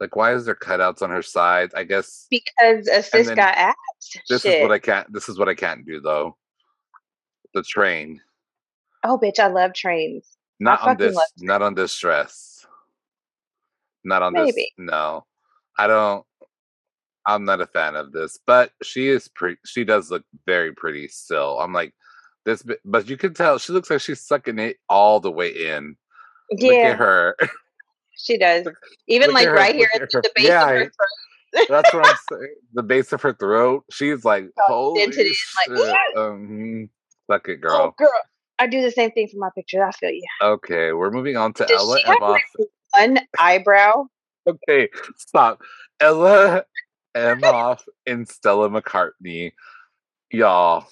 Like, 0.01 0.17
why 0.17 0.35
is 0.35 0.45
there 0.45 0.55
cutouts 0.57 1.03
on 1.03 1.11
her 1.11 1.23
side? 1.23 1.71
I 1.77 1.85
guess 1.85 2.27
Because 2.31 2.89
a 2.89 3.03
sis 3.03 3.31
got 3.31 3.57
abs. 3.57 3.77
this 4.29 4.43
Shit. 4.43 4.57
is 4.59 4.63
what 4.63 4.73
I 4.73 4.79
can't. 4.81 5.13
This 5.13 5.29
is 5.29 5.39
what 5.39 5.49
I 5.49 5.55
can't 5.55 5.87
do 5.87 6.01
though. 6.01 6.37
The 7.55 7.63
train, 7.63 8.21
oh 9.05 9.19
bitch, 9.19 9.39
I 9.39 9.47
love 9.49 9.73
trains. 9.75 10.37
not 10.59 10.81
on 10.83 10.97
this, 10.97 11.17
not 11.39 11.63
on 11.63 11.75
this 11.75 11.97
dress. 11.99 12.67
Not 14.05 14.23
on 14.23 14.33
this. 14.35 14.55
No, 14.79 15.25
I 15.79 15.87
don't. 15.87 16.25
I'm 17.25 17.45
not 17.45 17.61
a 17.61 17.67
fan 17.69 17.95
of 17.95 18.11
this, 18.13 18.39
but 18.47 18.73
she 18.83 19.09
is 19.09 19.29
pretty. 19.29 19.59
She 19.65 19.85
does 19.85 20.11
look 20.11 20.25
very 20.47 20.73
pretty 20.75 21.07
still. 21.09 21.59
I'm 21.61 21.73
like 21.73 21.95
this, 22.45 22.65
but 22.85 23.09
you 23.09 23.17
can 23.17 23.33
tell 23.35 23.59
she 23.59 23.73
looks 23.73 23.91
like 23.91 24.01
she's 24.01 24.21
sucking 24.21 24.59
it 24.59 24.79
all 24.89 25.21
the 25.21 25.31
way 25.31 25.49
in. 25.51 25.97
Look 26.51 26.61
Yeah, 26.61 26.89
at 26.91 26.97
her. 26.99 27.37
she 28.17 28.37
does. 28.39 28.67
Even 29.07 29.29
look 29.29 29.35
like 29.37 29.47
her- 29.49 29.55
right 29.55 29.75
here 29.75 29.89
at 29.95 30.11
the 30.11 30.31
base 30.35 30.47
yeah, 30.49 30.63
of 30.65 30.69
her 30.71 30.79
throat. 31.55 31.67
That's 31.69 31.95
what 31.95 32.07
I'm 32.07 32.17
saying. 32.33 32.55
The 32.75 32.83
base 32.83 33.13
of 33.13 33.23
her 33.23 33.35
throat. 33.35 33.85
She's 33.93 34.25
like, 34.25 34.49
holy 34.67 35.01
dented 35.03 35.27
in, 35.27 35.33
like, 35.77 35.79
shit. 35.79 36.17
um, 36.17 36.91
suck 37.31 37.49
it, 37.49 37.61
Oh 37.65 37.69
girl. 37.69 37.95
girl, 37.99 38.11
I 38.59 38.67
do 38.67 38.83
the 38.83 38.91
same 38.91 39.13
thing 39.13 39.29
for 39.29 39.39
my 39.39 39.51
pictures. 39.55 39.83
I 39.87 39.93
feel 39.93 40.11
you. 40.11 40.23
Okay, 40.43 40.93
we're 40.93 41.11
moving 41.13 41.37
on 41.37 41.53
to 41.55 41.65
Does 41.67 41.79
Ella 41.79 41.99
she 42.01 42.07
have 42.07 42.19
Emhoff. 42.19 42.31
like 42.33 42.43
one 42.97 43.19
eyebrow? 43.39 44.07
Okay, 44.47 44.89
stop. 45.17 45.63
Ella 46.01 46.65
Emhoff 47.15 47.83
and 48.07 48.29
Stella 48.29 48.69
McCartney. 48.69 49.53
Y'all. 50.31 50.87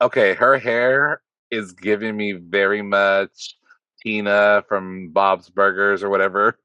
Okay, 0.00 0.34
her 0.34 0.58
hair 0.58 1.20
is 1.50 1.72
giving 1.72 2.16
me 2.16 2.32
very 2.32 2.82
much 2.82 3.56
Tina 4.02 4.64
from 4.68 5.08
Bob's 5.10 5.50
Burgers 5.50 6.02
or 6.02 6.10
whatever. 6.10 6.58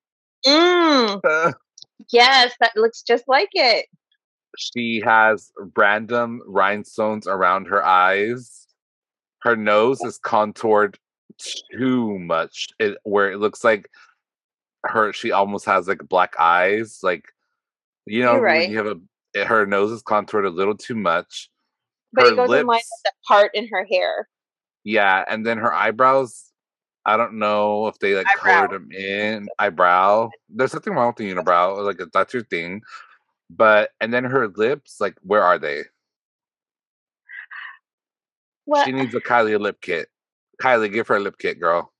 Mm, 0.45 1.21
yes, 2.11 2.53
that 2.59 2.75
looks 2.75 3.01
just 3.01 3.25
like 3.27 3.49
it. 3.53 3.85
she 4.57 5.01
has 5.03 5.51
random 5.75 6.41
rhinestones 6.45 7.27
around 7.27 7.65
her 7.65 7.85
eyes. 7.85 8.67
Her 9.41 9.55
nose 9.55 10.01
is 10.01 10.17
contoured 10.17 10.97
too 11.77 12.19
much, 12.19 12.67
it, 12.79 12.97
where 13.03 13.31
it 13.31 13.37
looks 13.37 13.63
like 13.63 13.89
her. 14.85 15.13
She 15.13 15.31
almost 15.31 15.65
has 15.65 15.87
like 15.87 16.07
black 16.07 16.35
eyes, 16.39 16.99
like 17.03 17.25
you 18.05 18.23
know, 18.23 18.37
right. 18.37 18.69
you 18.69 18.77
have 18.77 18.87
a 18.87 18.99
eh, 19.35 19.45
her 19.45 19.65
nose 19.65 19.91
is 19.91 20.01
contoured 20.01 20.45
a 20.45 20.49
little 20.49 20.75
too 20.75 20.95
much. 20.95 21.49
But 22.13 22.25
her 22.25 22.31
it 22.33 22.35
goes 22.35 22.45
in 22.45 22.49
line 22.49 22.65
lips- 22.65 22.89
with 22.91 23.03
the 23.05 23.11
part 23.27 23.51
in 23.53 23.67
her 23.67 23.85
hair. 23.85 24.27
Yeah, 24.83 25.23
and 25.27 25.45
then 25.45 25.57
her 25.57 25.73
eyebrows. 25.73 26.45
I 27.05 27.17
don't 27.17 27.39
know 27.39 27.87
if 27.87 27.97
they 27.99 28.13
like 28.13 28.27
Eyebrow. 28.27 28.67
colored 28.67 28.71
them 28.71 28.91
in 28.91 29.47
eyebrow. 29.57 30.29
There's 30.49 30.73
nothing 30.73 30.93
wrong 30.93 31.07
with 31.07 31.15
the 31.15 31.31
unibrow, 31.33 31.83
like 31.83 31.99
that's 32.13 32.33
your 32.33 32.43
thing. 32.43 32.81
But 33.49 33.91
and 33.99 34.13
then 34.13 34.25
her 34.25 34.47
lips, 34.49 34.99
like 34.99 35.15
where 35.21 35.41
are 35.41 35.57
they? 35.57 35.83
Well, 38.65 38.85
She 38.85 38.91
needs 38.91 39.15
a 39.15 39.19
Kylie 39.21 39.59
lip 39.59 39.81
kit. 39.81 40.09
Kylie, 40.61 40.91
give 40.93 41.07
her 41.07 41.15
a 41.15 41.19
lip 41.19 41.37
kit, 41.39 41.59
girl. 41.59 41.91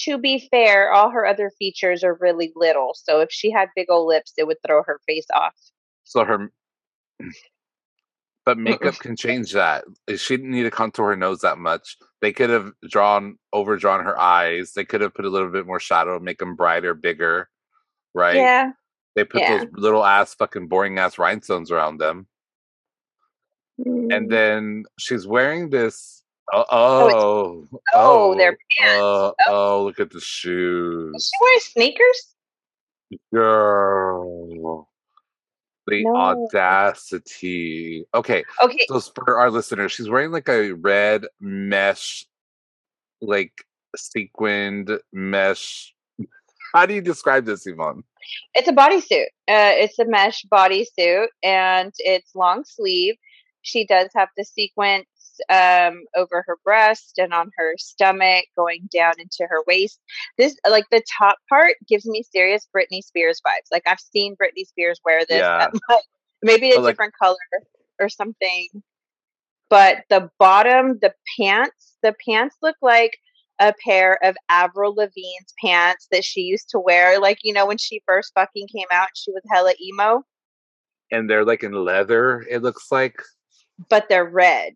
To 0.00 0.18
be 0.18 0.48
fair, 0.50 0.92
all 0.92 1.10
her 1.10 1.26
other 1.26 1.50
features 1.58 2.04
are 2.04 2.18
really 2.20 2.52
little. 2.54 2.92
So 2.94 3.20
if 3.20 3.30
she 3.30 3.50
had 3.50 3.68
big 3.74 3.90
old 3.90 4.08
lips, 4.08 4.32
it 4.36 4.46
would 4.46 4.58
throw 4.66 4.82
her 4.84 5.00
face 5.06 5.26
off. 5.34 5.54
So 6.04 6.24
her, 6.24 6.50
but 8.46 8.58
makeup 8.58 8.94
can 9.00 9.16
change 9.16 9.52
that. 9.52 9.84
She 10.16 10.36
didn't 10.36 10.52
need 10.52 10.62
to 10.64 10.70
contour 10.70 11.08
her 11.08 11.16
nose 11.16 11.40
that 11.40 11.58
much. 11.58 11.96
They 12.20 12.32
could 12.32 12.50
have 12.50 12.72
drawn 12.88 13.38
overdrawn 13.52 14.04
her 14.04 14.18
eyes. 14.18 14.72
They 14.72 14.84
could 14.84 15.00
have 15.00 15.14
put 15.14 15.24
a 15.24 15.30
little 15.30 15.50
bit 15.50 15.66
more 15.66 15.80
shadow, 15.80 16.18
make 16.18 16.38
them 16.38 16.56
brighter, 16.56 16.94
bigger, 16.94 17.48
right? 18.14 18.36
Yeah. 18.36 18.72
They 19.16 19.24
put 19.24 19.40
yeah. 19.40 19.58
those 19.58 19.66
little 19.72 20.04
ass 20.04 20.34
fucking 20.34 20.68
boring 20.68 20.98
ass 20.98 21.18
rhinestones 21.18 21.72
around 21.72 21.98
them, 21.98 22.28
and 23.78 24.10
Mm. 24.10 24.30
then 24.30 24.84
she's 24.98 25.26
wearing 25.26 25.70
this. 25.70 26.17
Oh, 26.52 26.64
Oh, 26.70 27.68
oh, 27.72 27.78
oh, 27.94 28.34
they're 28.36 28.56
pants. 28.78 28.98
Oh, 29.02 29.34
Oh. 29.46 29.76
oh, 29.80 29.84
look 29.84 30.00
at 30.00 30.10
the 30.10 30.16
Is 30.18 30.24
shoes. 30.24 31.30
she 31.34 31.44
wearing 31.44 31.60
sneakers? 31.60 32.34
Girl. 33.34 34.88
The 35.86 36.04
No. 36.04 36.16
audacity. 36.16 38.04
Okay, 38.14 38.44
Okay. 38.62 38.86
so 38.88 39.00
for 39.00 39.38
our 39.38 39.50
listeners, 39.50 39.92
she's 39.92 40.08
wearing 40.08 40.30
like 40.30 40.48
a 40.48 40.72
red 40.72 41.24
mesh, 41.40 42.26
like 43.22 43.52
sequined 43.96 44.90
mesh. 45.12 45.94
How 46.74 46.84
do 46.84 46.92
you 46.92 47.00
describe 47.00 47.46
this, 47.46 47.66
Yvonne? 47.66 48.04
It's 48.54 48.68
a 48.68 48.72
bodysuit. 48.72 49.28
Uh, 49.48 49.72
it's 49.80 49.98
a 49.98 50.04
mesh 50.04 50.44
bodysuit 50.52 51.28
and 51.42 51.92
it's 51.98 52.34
long 52.34 52.64
sleeve. 52.66 53.14
She 53.62 53.86
does 53.86 54.10
have 54.14 54.28
the 54.36 54.44
sequence 54.44 55.06
um, 55.50 56.04
over 56.16 56.44
her 56.46 56.56
breast 56.64 57.18
and 57.18 57.32
on 57.32 57.50
her 57.56 57.74
stomach 57.78 58.44
going 58.56 58.88
down 58.92 59.14
into 59.18 59.46
her 59.48 59.62
waist. 59.66 60.00
This, 60.36 60.56
like 60.68 60.86
the 60.90 61.02
top 61.18 61.38
part, 61.48 61.74
gives 61.88 62.06
me 62.06 62.22
serious 62.22 62.66
Britney 62.76 63.02
Spears 63.02 63.40
vibes. 63.46 63.68
Like 63.72 63.84
I've 63.86 64.00
seen 64.00 64.36
Britney 64.36 64.66
Spears 64.66 65.00
wear 65.04 65.24
this. 65.28 65.38
Yeah. 65.40 65.68
maybe 66.42 66.72
a 66.72 66.80
like- 66.80 66.92
different 66.92 67.14
color 67.20 67.36
or 68.00 68.08
something. 68.08 68.68
But 69.70 70.04
the 70.08 70.30
bottom, 70.38 70.98
the 71.02 71.12
pants, 71.38 71.96
the 72.02 72.14
pants 72.26 72.56
look 72.62 72.76
like 72.80 73.18
a 73.60 73.74
pair 73.84 74.18
of 74.24 74.36
Avril 74.48 74.94
Lavigne's 74.94 75.52
pants 75.62 76.06
that 76.10 76.24
she 76.24 76.40
used 76.42 76.70
to 76.70 76.78
wear, 76.78 77.20
like 77.20 77.38
you 77.42 77.52
know 77.52 77.66
when 77.66 77.76
she 77.76 78.00
first 78.06 78.32
fucking 78.34 78.68
came 78.68 78.86
out, 78.92 79.08
she 79.14 79.32
was 79.32 79.42
hella 79.50 79.74
emo, 79.82 80.22
And 81.10 81.28
they're 81.28 81.44
like 81.44 81.62
in 81.64 81.72
leather, 81.72 82.46
it 82.48 82.62
looks 82.62 82.90
like. 82.90 83.20
but 83.90 84.08
they're 84.08 84.24
red. 84.24 84.74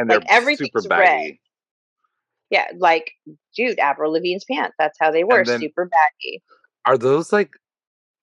And 0.00 0.08
Like, 0.08 0.20
they're 0.26 0.36
everything's 0.36 0.70
super 0.74 0.88
red. 0.88 1.34
Yeah, 2.50 2.66
like 2.78 3.12
dude, 3.54 3.78
Avril 3.78 4.12
Lavigne's 4.12 4.44
pants. 4.50 4.74
That's 4.78 4.96
how 5.00 5.10
they 5.10 5.24
were, 5.24 5.44
then- 5.44 5.60
super 5.60 5.84
baggy. 5.86 6.42
Are 6.86 6.96
those 6.98 7.32
like 7.32 7.50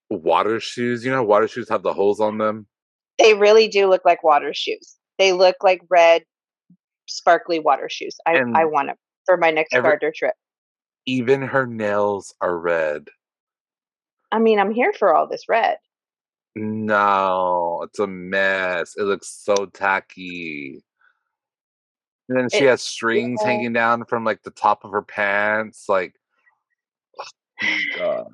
water 0.09 0.59
shoes? 0.59 1.05
You 1.05 1.11
know, 1.11 1.23
water 1.23 1.47
shoes 1.47 1.69
have 1.69 1.83
the 1.83 1.93
holes 1.93 2.19
on 2.19 2.37
them. 2.39 2.67
They 3.19 3.35
really 3.35 3.67
do 3.67 3.87
look 3.87 4.03
like 4.05 4.23
water 4.23 4.53
shoes. 4.53 4.95
They 5.19 5.31
look 5.33 5.55
like 5.63 5.81
red, 5.89 6.23
sparkly 7.07 7.59
water 7.59 7.87
shoes. 7.89 8.17
I 8.25 8.35
And 8.37 8.57
I 8.57 8.65
want 8.65 8.87
them 8.89 8.97
for 9.25 9.37
my 9.37 9.51
next 9.51 9.73
every- 9.73 9.89
Gardner 9.89 10.11
trip. 10.15 10.33
Even 11.05 11.41
her 11.41 11.65
nails 11.65 12.33
are 12.41 12.57
red. 12.57 13.07
I 14.31 14.39
mean, 14.39 14.59
I'm 14.59 14.71
here 14.73 14.91
for 14.91 15.15
all 15.15 15.27
this 15.27 15.43
red. 15.47 15.77
No, 16.55 17.81
it's 17.83 17.99
a 17.99 18.07
mess. 18.07 18.95
It 18.97 19.03
looks 19.03 19.29
so 19.29 19.67
tacky. 19.67 20.83
And 22.29 22.37
then 22.39 22.49
she 22.49 22.65
It- 22.65 22.69
has 22.69 22.81
strings 22.81 23.39
yeah. 23.41 23.47
hanging 23.49 23.73
down 23.73 24.05
from 24.05 24.23
like 24.25 24.43
the 24.43 24.51
top 24.51 24.83
of 24.83 24.91
her 24.91 25.01
pants. 25.01 25.85
Like, 25.87 26.13
oh 27.63 27.79
God. 27.97 28.27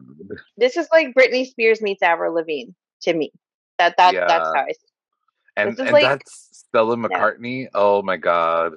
This 0.58 0.78
is 0.78 0.88
like 0.92 1.14
Britney 1.14 1.46
Spears 1.48 1.82
meets 1.82 2.02
Avril 2.02 2.34
Lavigne 2.34 2.72
to 3.04 3.14
me. 3.14 3.32
That 3.78 3.96
that 3.98 4.14
that's 4.14 4.32
Yeah. 4.32 4.38
how 4.56 4.66
I 4.68 4.72
see. 4.72 4.78
And, 5.56 5.80
and 5.80 5.92
like- 5.92 6.04
that's 6.04 6.50
Stella 6.52 6.96
McCartney. 6.98 7.68
Oh 7.74 8.02
my 8.02 8.18
God. 8.18 8.74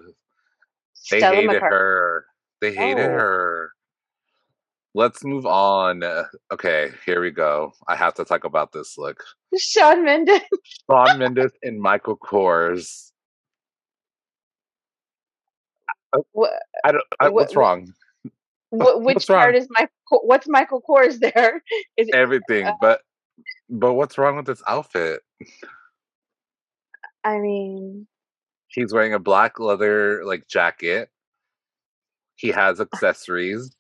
They 1.11 1.19
Stella 1.19 1.37
hated 1.37 1.51
McCartney. 1.51 1.71
her. 1.71 2.27
They 2.61 2.75
hated 2.75 3.07
Oh. 3.07 3.11
her. 3.11 3.71
Let's 4.95 5.25
move 5.25 5.45
on. 5.45 6.03
Okay, 6.51 6.91
here 7.05 7.21
we 7.21 7.31
go. 7.31 7.73
I 7.87 7.95
have 7.97 8.15
to 8.15 8.25
talk 8.25 8.45
about 8.45 8.73
this 8.73 8.97
look. 8.97 9.23
Shawn 9.59 10.05
Mendes. 10.05 10.41
Shawn 10.91 11.19
Mendes 11.19 11.53
and 11.63 11.79
Michael 11.79 12.17
Kors. 12.17 13.13
What, 16.33 16.53
I 16.85 16.93
don't. 16.93 17.05
I, 17.21 17.29
what's 17.29 17.55
what- 17.55 17.61
wrong? 17.61 17.93
what, 18.71 19.03
which 19.03 19.15
What's 19.17 19.27
part 19.27 19.55
wrong? 19.55 19.63
is 19.63 19.69
my? 19.71 19.89
What's 20.11 20.49
Michael 20.49 20.83
Kors 20.89 21.19
there? 21.19 21.63
Is 21.97 22.09
it, 22.09 22.15
Everything, 22.15 22.67
uh 22.67 22.73
but 22.81 23.01
but 23.69 23.95
what's 23.95 24.19
wrong 24.19 24.37
with 24.37 24.47
this 24.47 24.63
outfit? 24.67 25.21
I 27.25 27.39
mean, 27.39 28.07
He's 28.69 28.93
wearing 28.93 29.15
a 29.15 29.19
black 29.19 29.59
leather 29.59 30.25
like 30.25 30.47
jacket. 30.49 31.09
He 32.37 32.49
has 32.49 32.81
accessories. 32.81 33.75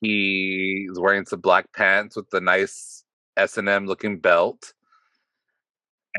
he's 0.00 0.98
wearing 0.98 1.24
some 1.26 1.40
black 1.40 1.72
pants 1.72 2.16
with 2.16 2.28
the 2.30 2.40
nice 2.40 3.04
S 3.36 3.56
and 3.56 3.68
M 3.68 3.86
looking 3.86 4.18
belt, 4.18 4.72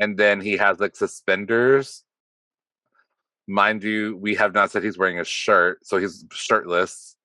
and 0.00 0.16
then 0.16 0.40
he 0.40 0.56
has 0.56 0.80
like 0.80 0.96
suspenders. 0.96 2.04
Mind 3.48 3.82
you, 3.82 4.16
we 4.18 4.34
have 4.34 4.52
not 4.54 4.70
said 4.70 4.84
he's 4.84 4.98
wearing 4.98 5.18
a 5.18 5.24
shirt, 5.24 5.78
so 5.84 5.96
he's 5.96 6.24
shirtless. 6.32 7.16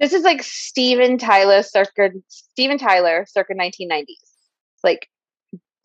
This 0.00 0.12
is 0.12 0.24
like 0.24 0.42
Steven 0.42 1.16
Tyler 1.16 1.62
circa 1.62 2.10
Steven 2.28 2.76
Tyler 2.76 3.24
circa 3.28 3.54
1990s, 3.54 4.04
like 4.82 5.08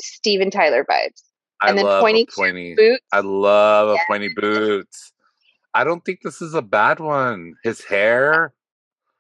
Steven 0.02 0.50
Tyler 0.50 0.86
vibes. 0.90 1.22
I 1.62 1.74
then 1.74 1.86
love 1.86 2.02
pointy 2.02 2.26
pointy. 2.36 2.74
Boots. 2.76 3.04
I 3.14 3.20
love 3.20 3.96
Yeah. 3.96 4.02
a 4.02 4.08
pointy 4.08 4.30
boots. 4.36 5.14
I 5.76 5.84
don't 5.84 6.04
think 6.04 6.22
this 6.24 6.42
is 6.42 6.56
a 6.56 6.64
bad 6.64 7.00
one. 7.00 7.54
His 7.64 7.84
hair, 7.84 8.54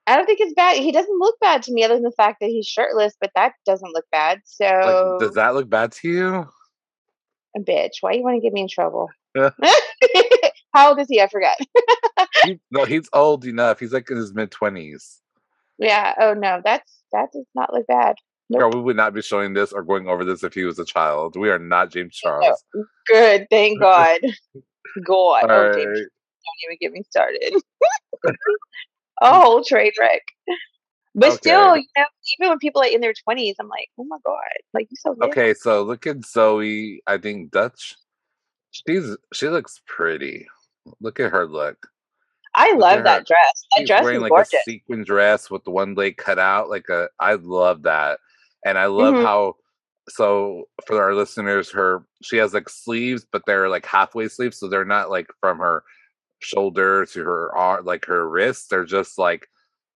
I 0.08 0.16
don't 0.16 0.26
think 0.26 0.40
it's 0.40 0.56
bad. 0.56 0.78
He 0.78 0.92
doesn't 0.92 1.20
look 1.20 1.40
bad 1.40 1.62
to 1.64 1.72
me, 1.72 1.84
other 1.84 1.94
than 1.94 2.04
the 2.04 2.12
fact 2.12 2.38
that 2.42 2.48
he's 2.50 2.66
shirtless. 2.66 3.14
But 3.22 3.30
that 3.36 3.54
doesn't 3.68 3.94
look 3.94 4.06
bad. 4.12 4.42
So, 4.46 4.66
like, 4.66 5.20
does 5.20 5.36
that 5.36 5.54
look 5.54 5.70
bad 5.70 5.92
to 5.92 6.10
you? 6.10 6.48
a 7.56 7.60
bitch, 7.60 7.98
why 8.02 8.14
you 8.14 8.24
want 8.24 8.36
to 8.36 8.42
get 8.42 8.54
me 8.54 8.62
in 8.62 8.68
trouble? 8.68 9.10
How 10.74 10.90
old 10.90 11.00
is 11.00 11.08
he? 11.10 11.22
I 11.22 11.28
forgot. 11.28 11.56
He- 12.46 12.60
no, 12.72 12.86
he's 12.86 13.10
old 13.12 13.46
enough. 13.46 13.80
He's 13.80 13.92
like 13.92 14.10
in 14.10 14.16
his 14.18 14.34
mid 14.34 14.50
twenties. 14.52 15.20
yeah. 15.78 16.14
Oh 16.20 16.34
no, 16.34 16.62
that's 16.64 17.02
that 17.12 17.30
does 17.34 17.46
not 17.56 17.74
look 17.74 17.86
bad. 17.88 18.16
Nope. 18.50 18.60
Girl, 18.62 18.72
we 18.72 18.82
would 18.82 18.96
not 18.96 19.14
be 19.14 19.22
showing 19.22 19.54
this 19.54 19.72
or 19.74 19.84
going 19.84 20.08
over 20.08 20.24
this 20.24 20.44
if 20.44 20.54
he 20.54 20.64
was 20.64 20.80
a 20.80 20.86
child. 20.86 21.36
We 21.36 21.50
are 21.50 21.60
not 21.60 21.92
James 21.92 22.16
Charles. 22.16 22.64
Good. 23.08 23.48
Thank 23.50 23.80
God. 23.82 24.20
God. 25.06 25.44
All 25.44 25.50
Oh, 25.50 25.74
James, 25.74 25.86
right. 25.88 25.96
don't 25.98 26.72
even 26.72 26.78
get 26.80 26.92
me 26.94 27.04
started. 27.10 27.54
a 29.22 29.40
whole 29.40 29.64
train 29.64 29.92
wreck. 30.00 30.22
But 31.16 31.34
still, 31.34 31.76
you 31.76 31.84
know, 31.98 32.06
even 32.40 32.50
when 32.50 32.60
people 32.60 32.82
are 32.82 32.88
in 32.88 33.02
their 33.02 33.14
twenties, 33.26 33.56
I'm 33.60 33.68
like, 33.68 33.90
oh 34.00 34.06
my 34.06 34.18
god, 34.26 34.36
like 34.74 34.88
you 34.90 34.96
so 35.00 35.10
little. 35.12 35.30
Okay, 35.30 35.54
so 35.54 35.84
look 35.84 36.08
at 36.08 36.24
Zoe. 36.26 37.02
I 37.06 37.18
think 37.18 37.52
Deutch. 37.52 37.96
She's 38.72 39.16
she 39.34 39.48
looks 39.50 39.82
pretty. 39.88 40.48
Look 41.02 41.20
at 41.20 41.32
her 41.32 41.46
look. 41.48 41.88
I 42.56 42.72
Look 42.72 42.82
love 42.82 43.04
that 43.04 43.26
dress. 43.28 43.66
That 43.72 43.80
She's 43.80 43.88
dress 43.88 44.04
wearing 44.04 44.18
is 44.18 44.22
like 44.24 44.30
gorgeous. 44.32 44.54
a 44.54 44.64
sequin 44.64 45.04
dress 45.04 45.50
with 45.52 45.64
the 45.64 45.72
one 45.72 45.94
leg 45.96 46.18
cut 46.18 46.40
out. 46.40 46.70
Like 46.70 46.90
a, 46.90 47.08
I 47.20 47.34
love 47.36 47.84
that, 47.84 48.20
and 48.66 48.78
I 48.78 48.86
love 48.88 49.14
Mhm. 49.16 49.24
how. 49.24 49.56
So 50.10 50.68
for 50.88 51.02
our 51.04 51.14
listeners, 51.14 51.70
her 51.72 52.04
she 52.24 52.38
has 52.38 52.54
like 52.54 52.70
sleeves, 52.70 53.26
but 53.32 53.44
they're 53.46 53.70
like 53.70 53.86
halfway 53.86 54.28
sleeves, 54.28 54.58
so 54.60 54.68
they're 54.68 54.86
not 54.86 55.10
like 55.12 55.28
from 55.40 55.60
her 55.60 55.84
shoulder 56.40 57.06
to 57.06 57.24
her 57.24 57.56
arm, 57.56 57.86
like 57.86 58.06
her 58.06 58.28
wrist. 58.28 58.70
They're 58.70 58.86
just 58.86 59.18
like 59.20 59.48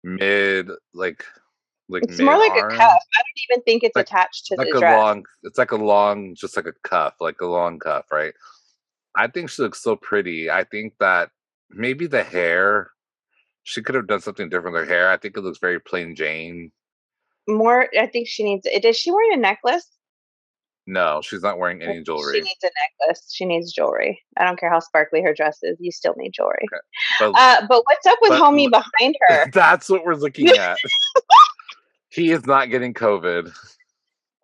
mid, 0.03 0.69
like 0.93 1.25
like 1.89 2.03
It's 2.03 2.19
more 2.19 2.37
like 2.37 2.51
a 2.51 2.67
cuff. 2.67 2.79
I 2.79 3.21
don't 3.21 3.43
even 3.51 3.63
think 3.63 3.83
it's 3.83 3.95
Like- 3.95 4.05
attached 4.07 4.45
to 4.47 4.55
like 4.55 4.69
the 4.69 4.77
a 4.77 4.79
dress. 4.79 4.97
long 5.01 5.25
it's 5.43 5.57
like 5.57 5.71
a 5.71 5.75
long 5.75 6.33
just 6.35 6.55
like 6.55 6.65
a 6.65 6.73
cuff 6.83 7.13
like 7.19 7.41
a 7.41 7.45
long 7.45 7.77
cuff 7.77 8.05
right 8.11 8.33
i 9.15 9.27
think 9.27 9.50
she 9.50 9.62
looks 9.62 9.82
so 9.82 9.96
pretty 9.96 10.50
i 10.50 10.63
think 10.63 10.93
that 11.00 11.29
maybe 11.70 12.08
the 12.08 12.24
hair 12.24 12.89
she 13.63 13.82
could 13.82 13.96
have 13.96 14.08
done 14.08 14.20
something 14.22 14.50
different 14.50 14.74
with 14.75 14.84
her 14.88 14.93
hair 14.93 15.10
i 15.12 15.17
think 15.17 15.36
it 15.38 15.41
looks 15.41 15.60
very 15.60 15.79
plain 15.79 16.15
jane 16.15 16.72
More, 17.48 17.88
I 18.00 18.08
think 18.08 18.27
she 18.27 18.43
needs. 18.43 18.65
Is 18.65 18.98
she 18.98 19.12
wearing 19.12 19.34
a 19.34 19.38
necklace? 19.38 19.88
no 20.88 21.22
she's 21.24 21.41
not 21.43 21.58
wearing 21.58 21.82
any 21.82 22.01
jewelry. 22.03 22.34
She 22.36 22.41
needs 22.41 22.63
a 22.63 22.70
necklace. 23.05 23.32
She 23.34 23.46
needs 23.46 23.72
jewelry. 23.72 24.22
I 24.38 24.43
don't 24.46 24.60
care 24.60 24.70
how 24.70 24.79
sparkly 24.79 25.22
her 25.22 25.34
dress 25.34 25.60
is. 25.63 25.77
You 25.79 25.91
still 25.91 26.13
need 26.17 26.32
jewelry. 26.34 26.65
but 27.20 27.32
Uh, 27.36 27.65
but 27.70 27.84
what's 27.86 28.05
up 28.05 28.17
with 28.22 28.32
But 28.32 28.41
homie 28.41 28.70
behind 28.70 29.15
her? 29.29 29.50
that's 29.51 29.89
what 29.89 30.03
we're 30.05 30.15
looking 30.15 30.48
at 30.58 30.77
he 32.10 32.32
is 32.32 32.46
not 32.46 32.70
getting 32.70 32.93
covid 32.93 33.53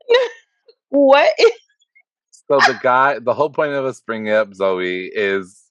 what? 0.89 1.33
is- 1.39 1.51
so 2.49 2.57
the 2.59 2.79
guy 2.81 3.19
the 3.19 3.33
whole 3.33 3.49
point 3.49 3.73
of 3.73 3.85
us 3.85 4.01
bringing 4.01 4.33
up 4.33 4.53
zoe 4.53 5.05
is 5.05 5.63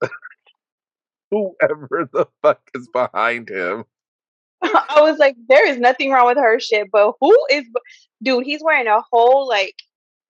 whoever 1.30 2.08
the 2.12 2.26
fuck 2.42 2.60
is 2.74 2.88
behind 2.92 3.48
him 3.48 3.84
I 4.62 5.00
was 5.00 5.18
like, 5.18 5.36
there 5.48 5.66
is 5.66 5.78
nothing 5.78 6.10
wrong 6.10 6.26
with 6.26 6.36
her 6.36 6.60
shit, 6.60 6.88
but 6.92 7.14
who 7.20 7.34
is? 7.50 7.64
Dude, 8.22 8.44
he's 8.44 8.62
wearing 8.62 8.88
a 8.88 9.00
whole 9.10 9.48
like 9.48 9.74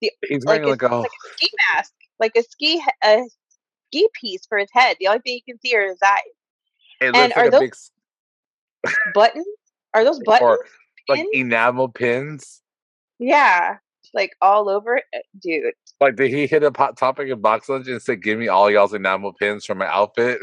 the, 0.00 0.12
he's 0.28 0.44
like 0.44 0.62
wearing 0.62 0.68
a, 0.68 0.70
like, 0.70 0.82
a 0.82 0.96
like 0.96 1.10
a 1.10 1.34
ski 1.34 1.50
mask, 1.74 1.92
like 2.20 2.32
a 2.36 2.42
ski 2.44 2.82
a 3.02 3.22
ski 3.88 4.08
piece 4.20 4.46
for 4.46 4.58
his 4.58 4.70
head. 4.72 4.96
The 5.00 5.08
only 5.08 5.20
thing 5.20 5.34
you 5.34 5.54
can 5.54 5.60
see 5.60 5.74
are 5.74 5.88
his 5.88 5.98
eyes. 6.04 6.20
it 7.00 7.06
and 7.06 7.16
looks 7.16 7.36
are 7.36 7.40
like 7.40 7.48
a 7.48 7.50
those 7.50 7.60
big 7.60 8.94
Buttons? 9.14 9.46
Are 9.94 10.04
those 10.04 10.20
buttons? 10.20 10.42
or 10.42 10.64
like 11.08 11.26
enamel 11.32 11.88
pins. 11.88 12.62
yeah, 13.18 13.78
like 14.14 14.32
all 14.40 14.68
over 14.68 14.98
Uh, 14.98 15.18
dude. 15.40 15.72
Like, 16.00 16.16
did 16.16 16.30
he 16.30 16.46
hit 16.46 16.62
a 16.62 16.72
hot 16.76 16.96
topic 16.96 17.28
in 17.28 17.40
box 17.40 17.68
lunch 17.68 17.88
and 17.88 18.00
said, 18.00 18.22
"Give 18.22 18.38
me 18.38 18.48
all 18.48 18.70
y'all's 18.70 18.94
enamel 18.94 19.32
pins 19.32 19.64
from 19.64 19.78
my 19.78 19.86
outfit"? 19.86 20.40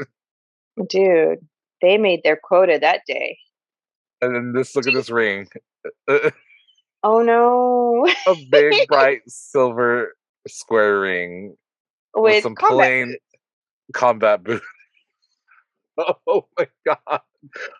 Dude, 0.89 1.39
they 1.81 1.97
made 1.97 2.21
their 2.23 2.39
quota 2.41 2.77
that 2.81 3.01
day. 3.07 3.37
And 4.21 4.35
then 4.35 4.53
this, 4.53 4.75
look 4.75 4.87
at 4.87 4.93
this 4.93 5.09
ring, 5.09 5.47
Oh 7.03 7.21
no, 7.21 8.07
a 8.27 8.35
big 8.49 8.85
bright 8.87 9.21
silver 9.27 10.15
square 10.47 10.99
ring 10.99 11.55
with, 12.15 12.23
with 12.23 12.43
some 12.43 12.55
combat 12.55 12.77
plain 12.77 13.17
combat 13.93 14.43
boots. 14.43 14.65
oh 16.27 16.47
my 16.57 16.67
god! 16.85 17.21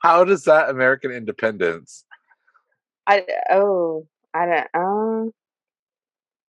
How 0.02 0.23
does 0.23 0.43
that 0.43 0.69
American 0.69 1.12
independence? 1.12 2.06
I 3.08 3.26
oh 3.50 4.08
I 4.34 4.45
don't 4.45 4.67
um. 4.73 5.32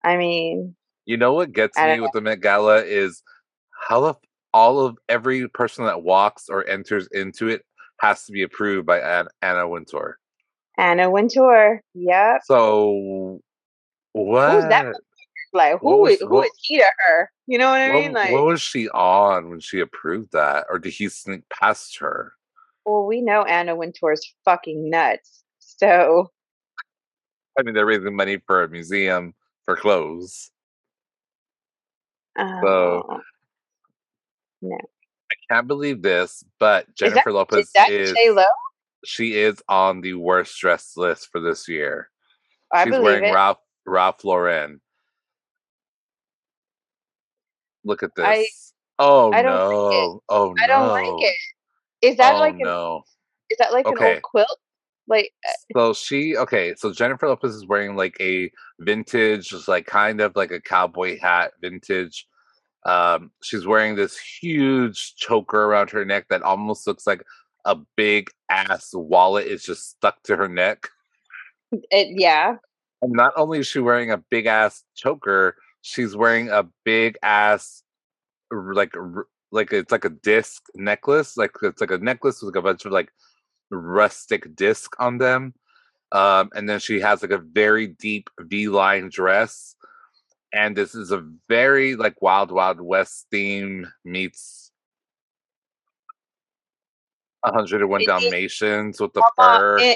I 0.05 0.17
mean, 0.17 0.77
You 1.07 1.17
know 1.17 1.33
what 1.33 1.53
gets 1.53 1.77
me 1.79 2.01
with 2.01 2.13
the 2.13 2.21
Met 2.21 2.41
Gala 2.41 2.83
is 2.83 3.23
how 3.89 4.01
the, 4.01 4.15
all 4.55 4.81
of 4.81 4.97
every 5.09 5.49
person 5.49 5.85
that 5.87 6.03
walks 6.03 6.49
or 6.49 6.67
enters 6.69 7.07
into 7.09 7.49
it 7.49 7.65
has 8.01 8.25
to 8.25 8.33
be 8.33 8.43
approved 8.43 8.87
by 8.87 8.99
An- 9.01 9.29
Anna 9.43 9.69
Wintour. 9.69 10.19
Anna 10.77 11.11
Wintour. 11.11 11.83
Yep. 11.95 12.41
So 12.45 13.41
what? 14.13 14.69
that 14.69 14.95
Like 15.55 15.79
who 15.81 16.03
was- 16.03 16.13
is 16.15 16.21
who 16.21 16.29
what- 16.29 16.45
is 16.47 16.53
he 16.63 16.79
to 16.79 16.85
her? 17.09 17.31
You 17.47 17.57
know 17.59 17.71
what 17.71 17.81
I 17.81 17.89
what, 17.95 17.95
mean? 18.03 18.13
Like, 18.13 18.31
what 18.33 18.45
was 18.45 18.61
she 18.61 18.89
on 18.91 19.49
when 19.49 19.61
she 19.61 19.81
approved 19.81 20.33
that, 20.33 20.67
or 20.69 20.79
did 20.79 20.93
he 20.93 21.09
sneak 21.09 21.41
past 21.49 21.99
her? 22.01 22.33
well, 22.85 23.05
we 23.07 23.21
know 23.23 23.43
Anna 23.43 23.75
Wintour's 23.77 24.35
fucking 24.45 24.89
nuts. 24.91 25.43
So 25.59 26.31
I 27.59 27.63
mean, 27.63 27.75
they're 27.75 27.87
raising 27.87 28.15
money 28.15 28.39
for 28.47 28.63
a 28.63 28.69
museum 28.69 29.35
for 29.69 29.77
clothes. 29.77 30.51
So- 32.39 32.47
oh. 32.65 33.21
no. 34.63 34.79
I 35.31 35.55
Can't 35.55 35.67
believe 35.67 36.01
this, 36.01 36.43
but 36.59 36.85
is 36.85 36.87
that, 36.87 36.97
Jennifer 37.11 37.33
Lopez 37.33 37.67
is 37.67 37.73
that 37.75 37.91
is 37.91 38.13
J 38.13 38.31
Lo? 38.31 38.45
she 39.05 39.35
is 39.39 39.63
on 39.69 40.01
the 40.01 40.15
worst 40.15 40.59
dressed 40.59 40.97
list 40.97 41.29
for 41.31 41.41
this 41.41 41.69
year. 41.69 42.09
I 42.73 42.85
She's 42.85 42.99
wearing 42.99 43.25
it. 43.25 43.33
Ralph 43.35 43.59
Ralph 43.87 44.25
Lauren. 44.25 44.81
Look 47.85 48.03
at 48.03 48.15
this. 48.15 48.73
Oh, 48.99 49.33
I- 49.33 49.33
oh 49.33 49.33
I 49.33 49.43
don't 49.43 49.53
like 49.55 49.93
no! 49.93 50.23
Oh 50.31 50.53
no! 50.57 50.65
I 50.65 50.67
don't 50.67 50.89
like 50.89 51.31
it. 51.31 51.37
Is 52.01 52.17
that 52.17 52.37
oh 52.37 52.39
like 52.39 52.57
no! 52.57 53.03
is 53.51 53.59
that 53.59 53.73
like 53.73 53.87
an 53.87 53.99
old 53.99 54.23
quilt? 54.23 54.59
Like 55.09 55.33
uh, 55.49 55.53
So 55.77 55.93
she 55.95 56.37
okay. 56.37 56.75
So 56.77 56.93
Jennifer 56.93 57.29
Lopez 57.29 57.55
is 57.55 57.67
wearing 57.67 57.97
like 57.97 58.17
a 58.21 58.51
vintage, 58.81 59.49
just 59.49 59.69
like 59.69 59.87
kind 59.87 60.21
of 60.21 60.37
like 60.37 60.53
a 60.53 60.61
cowboy 60.61 61.19
hat, 61.19 61.53
vintage. 61.61 62.27
Um, 62.85 63.33
she's 63.43 63.67
wearing 63.67 63.97
this 63.97 64.19
huge 64.19 65.17
choker 65.17 65.65
around 65.65 65.91
her 65.91 66.05
neck 66.05 66.27
that 66.31 66.43
almost 66.43 66.87
looks 66.87 67.07
like 67.07 67.23
a 67.65 67.77
big 67.97 68.31
ass 68.51 68.91
wallet 68.95 69.47
is 69.47 69.65
just 69.65 69.91
stuck 69.91 70.23
to 70.25 70.37
her 70.37 70.49
neck. 70.49 70.89
it, 71.73 72.09
yeah. 72.19 72.57
And 73.03 73.13
not 73.13 73.33
only 73.37 73.61
is 73.61 73.67
she 73.67 73.81
wearing 73.81 74.11
a 74.11 74.23
big 74.31 74.47
ass 74.47 74.85
choker, 74.95 75.57
she's 75.83 76.17
wearing 76.17 76.49
a 76.49 76.67
big 76.85 77.17
ass 77.23 77.83
like 78.51 78.95
like 79.51 79.73
it's 79.73 79.93
like 79.93 80.05
a 80.05 80.11
disc 80.11 80.65
necklace. 80.75 81.37
Like 81.37 81.53
it's 81.63 81.81
like 81.81 81.91
a 81.91 81.99
necklace 81.99 82.43
with 82.43 82.55
like 82.55 82.61
a 82.61 82.65
bunch 82.65 82.85
of 82.85 82.93
like 82.93 83.11
rustic 83.71 84.55
disc 84.55 84.95
on 84.99 85.19
them. 85.19 85.55
Um, 86.13 86.51
and 86.55 86.69
then 86.69 86.81
she 86.81 87.01
has 87.01 87.23
like 87.23 87.31
a 87.31 87.39
very 87.39 87.89
deep 87.89 88.31
V-line 88.41 89.11
dress. 89.11 89.77
And 90.53 90.75
this 90.75 90.95
is 90.95 91.11
a 91.11 91.27
very 91.49 91.97
like 91.97 92.23
Wild 92.23 92.51
Wild 92.51 92.81
West 92.81 93.27
theme 93.31 93.87
meets 94.05 94.73
101 97.43 98.01
Indi- 98.01 98.07
Dalmatians 98.07 99.01
with 99.01 99.13
the 99.13 99.23
Almo- 99.39 99.79
fur, 99.79 99.95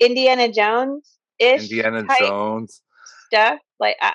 Indiana 0.00 0.50
Jones 0.50 1.18
ish 1.38 1.62
Indiana 1.62 2.04
Jones. 2.18 2.82
stuff. 3.26 3.60
Like 3.78 3.96
I, 4.00 4.14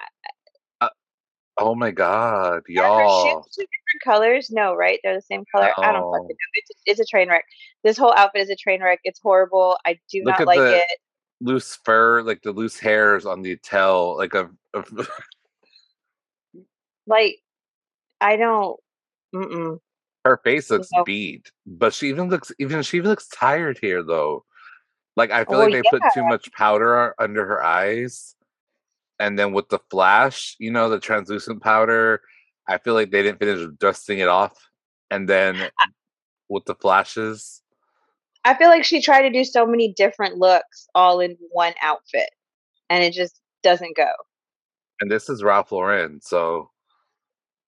Oh 1.58 1.76
my 1.76 1.92
god, 1.92 2.54
Are 2.54 2.62
her 2.68 2.72
y'all. 2.74 3.44
shoes 3.44 3.56
two 3.56 3.62
different 3.64 4.02
colors? 4.04 4.50
No, 4.50 4.76
right? 4.76 5.00
They're 5.04 5.16
the 5.16 5.22
same 5.22 5.44
color. 5.54 5.72
I 5.78 5.92
don't 5.92 6.04
fucking 6.12 6.24
oh. 6.24 6.28
know. 6.28 6.36
It's, 6.54 6.72
it's 6.86 7.00
a 7.02 7.06
train 7.06 7.28
wreck. 7.30 7.44
This 7.84 7.98
whole 7.98 8.14
outfit 8.16 8.42
is 8.44 8.50
a 8.50 8.56
train 8.56 8.82
wreck. 8.82 9.00
It's 9.04 9.20
horrible. 9.20 9.78
I 9.86 10.00
do 10.10 10.24
Look 10.24 10.40
not 10.40 10.48
like 10.48 10.60
it. 10.60 10.86
loose 11.42 11.78
fur, 11.84 12.22
like 12.22 12.42
the 12.44 12.52
loose 12.52 12.80
hairs 12.80 13.26
on 13.26 13.42
the 13.42 13.58
tail, 13.58 14.16
like 14.18 14.34
a, 14.36 14.50
a 14.74 14.84
Like 17.08 17.40
I 18.22 18.36
don't. 18.38 18.80
Mm-mm. 19.36 19.80
her 20.26 20.38
face 20.44 20.70
looks 20.72 20.90
No. 20.92 21.04
beat, 21.04 21.52
but 21.66 21.94
she 21.94 22.10
even 22.10 22.30
looks 22.30 22.52
even 22.60 22.82
she 22.84 23.02
looks 23.02 23.28
tired 23.28 23.80
here 23.82 24.02
though. 24.04 24.46
Like 25.16 25.32
I 25.32 25.44
feel 25.44 25.58
Well, 25.60 25.70
like 25.70 25.74
they 25.74 25.90
put 25.90 26.02
too 26.14 26.24
much 26.24 26.52
powder 26.54 27.14
under 27.20 27.46
her 27.46 27.64
eyes, 27.64 28.36
and 29.20 29.38
then 29.38 29.54
with 29.54 29.70
the 29.70 29.80
flash, 29.90 30.56
you 30.60 30.72
know, 30.72 30.90
the 30.90 31.00
translucent 31.00 31.62
powder, 31.62 32.22
I 32.68 32.78
feel 32.78 32.94
like 32.94 33.12
they 33.12 33.24
didn't 33.24 33.40
finish 33.40 33.68
dusting 33.80 34.20
it 34.20 34.28
off, 34.28 34.56
and 35.12 35.28
then 35.28 35.70
with 36.50 36.66
the 36.66 36.76
flashes, 36.76 37.62
I 38.46 38.54
feel 38.56 38.70
like 38.70 38.86
she 38.86 39.02
tried 39.02 39.24
to 39.24 39.32
do 39.32 39.44
so 39.44 39.66
many 39.66 39.94
different 39.94 40.38
looks 40.38 40.88
all 40.96 41.20
in 41.20 41.38
one 41.52 41.74
outfit, 41.82 42.30
and 42.90 43.04
it 43.04 43.14
just 43.14 43.42
doesn't 43.64 43.96
go. 43.96 44.10
and 45.02 45.12
this 45.12 45.30
is 45.30 45.44
Ralph 45.44 45.72
Lauren, 45.72 46.22
so 46.22 46.70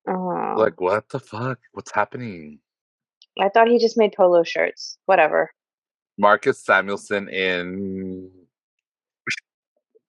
Oh, 0.08 0.56
like 0.58 0.82
what 0.82 1.10
the 1.10 1.20
fuck? 1.20 1.60
What's 1.74 1.92
happening? 1.94 2.60
I 3.40 3.50
thought 3.50 3.68
he 3.68 3.78
just 3.78 3.98
made 3.98 4.14
polo 4.18 4.44
shirts. 4.44 4.98
Whatever. 5.06 5.52
Marcus 6.18 6.64
Samuelsson 6.66 7.30
in 7.32 8.30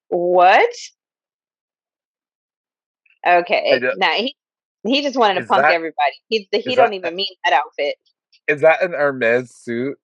What? 0.08 0.70
Okay. 3.26 3.80
Nah, 3.96 4.12
he 4.12 4.34
he 4.84 5.02
just 5.02 5.16
wanted 5.16 5.40
to 5.40 5.46
punk 5.46 5.62
that- 5.62 5.72
everybody. 5.72 6.14
He 6.28 6.48
he 6.52 6.74
don't 6.74 6.90
that- 6.90 6.96
even 6.96 7.14
mean 7.14 7.34
that 7.44 7.52
outfit. 7.52 7.96
is 8.48 8.60
that 8.62 8.82
an 8.82 8.92
Hermes 8.92 9.54
suit? 9.54 9.96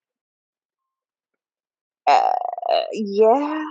Uh, 2.07 2.31
yeah, 2.93 3.65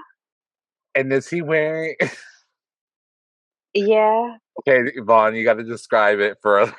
And 0.94 1.12
is 1.12 1.28
he 1.28 1.42
wearing? 1.42 1.96
yeah. 3.74 4.36
okay, 4.60 4.92
Yvonne, 4.96 5.34
you 5.36 5.44
got 5.44 5.56
to 5.56 5.64
describe 5.64 6.20
it 6.20 6.38
for 6.42 6.60
our, 6.60 6.76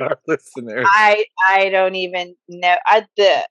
our 0.00 0.18
listeners. 0.26 0.86
I 0.88 1.26
I 1.48 1.68
don't 1.68 1.94
even 1.96 2.34
know. 2.48 2.76
I 2.86 3.04
the 3.18 3.44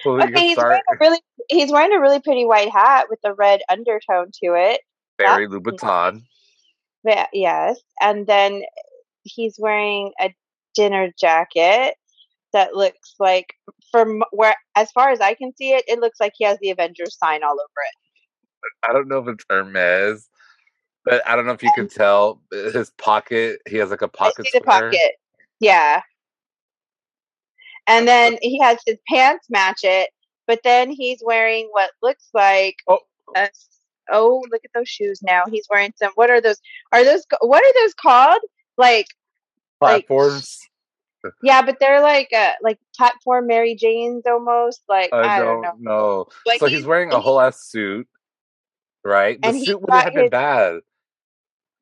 So 0.00 0.20
okay. 0.20 0.40
He's 0.40 0.54
start 0.54 0.70
wearing 0.70 0.82
a 0.88 0.96
really 1.00 1.20
he's 1.48 1.70
wearing 1.70 1.92
a 1.92 2.00
really 2.00 2.20
pretty 2.20 2.44
white 2.44 2.70
hat 2.70 3.06
with 3.08 3.20
a 3.24 3.32
red 3.32 3.60
undertone 3.70 4.30
to 4.42 4.54
it. 4.54 4.80
Barry 5.18 5.46
that's 5.46 5.62
Louboutin. 5.62 6.22
Yes, 7.32 7.80
and 8.00 8.26
then 8.26 8.62
he's 9.22 9.56
wearing 9.58 10.12
a 10.20 10.34
dinner 10.74 11.12
jacket 11.18 11.94
that 12.52 12.74
looks 12.74 13.14
like 13.18 13.54
from 13.90 14.22
where 14.30 14.56
as 14.76 14.90
far 14.92 15.10
as 15.10 15.20
I 15.20 15.34
can 15.34 15.54
see 15.56 15.72
it, 15.72 15.84
it 15.86 16.00
looks 16.00 16.20
like 16.20 16.32
he 16.36 16.44
has 16.44 16.58
the 16.60 16.70
Avengers 16.70 17.18
sign 17.18 17.42
all 17.42 17.52
over 17.52 17.60
it. 17.60 18.88
I 18.88 18.92
don't 18.92 19.08
know 19.08 19.18
if 19.18 19.28
it's 19.28 19.44
Hermes, 19.48 20.28
but 21.04 21.26
I 21.26 21.36
don't 21.36 21.46
know 21.46 21.52
if 21.52 21.62
you 21.62 21.70
can 21.74 21.88
tell 21.88 22.40
uh, 22.52 22.70
his 22.70 22.90
pocket. 22.98 23.60
He 23.68 23.76
has 23.76 23.90
like 23.90 24.02
a 24.02 24.08
pocket 24.08 24.46
see 24.46 24.58
the 24.58 24.64
pocket. 24.64 25.12
Yeah. 25.60 26.00
And 27.86 28.08
then 28.08 28.38
he 28.42 28.60
has 28.60 28.78
his 28.84 28.96
pants 29.08 29.46
match 29.48 29.80
it, 29.84 30.10
but 30.46 30.60
then 30.64 30.90
he's 30.90 31.22
wearing 31.24 31.68
what 31.70 31.90
looks 32.02 32.28
like 32.34 32.76
Oh, 32.88 32.98
a 33.36 33.48
oh, 34.10 34.42
look 34.50 34.62
at 34.64 34.70
those 34.74 34.88
shoes 34.88 35.22
now. 35.22 35.44
He's 35.50 35.66
wearing 35.70 35.92
some 35.96 36.12
what 36.14 36.30
are 36.30 36.40
those 36.40 36.60
are 36.92 37.04
those 37.04 37.24
what 37.40 37.62
are 37.64 37.82
those 37.82 37.94
called? 37.94 38.40
Like 38.76 39.06
like- 39.80 40.06
yeah, 41.42 41.62
but 41.62 41.78
they're 41.80 42.00
like 42.00 42.28
uh 42.34 42.52
like 42.62 42.78
platform 42.96 43.46
Mary 43.46 43.74
Janes 43.74 44.24
almost. 44.26 44.82
Like 44.88 45.10
I, 45.12 45.18
I, 45.18 45.38
don't 45.40 45.62
don't 45.62 45.80
know. 45.82 46.28
know. 46.46 46.56
So 46.58 46.66
he's 46.66 46.84
wearing 46.84 47.12
a 47.12 47.20
whole 47.20 47.40
ass 47.40 47.62
suit, 47.62 48.08
right? 49.04 49.40
The 49.40 49.52
suit 49.52 49.80
wouldn't 49.80 50.02
have 50.02 50.14
been 50.14 50.24
his- 50.24 50.30
bad. 50.30 50.80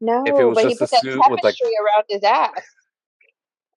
No, 0.01 0.23
if 0.27 0.39
it 0.39 0.45
was 0.45 0.57
but 0.57 0.65
he 0.65 0.71
just 0.71 0.81
a 0.81 0.85
put 0.85 0.91
that 0.91 1.01
suit 1.03 1.19
with, 1.31 1.43
like- 1.43 1.55
tapestry 1.57 1.71
around 1.83 2.05
his 2.09 2.23
ass. 2.23 2.63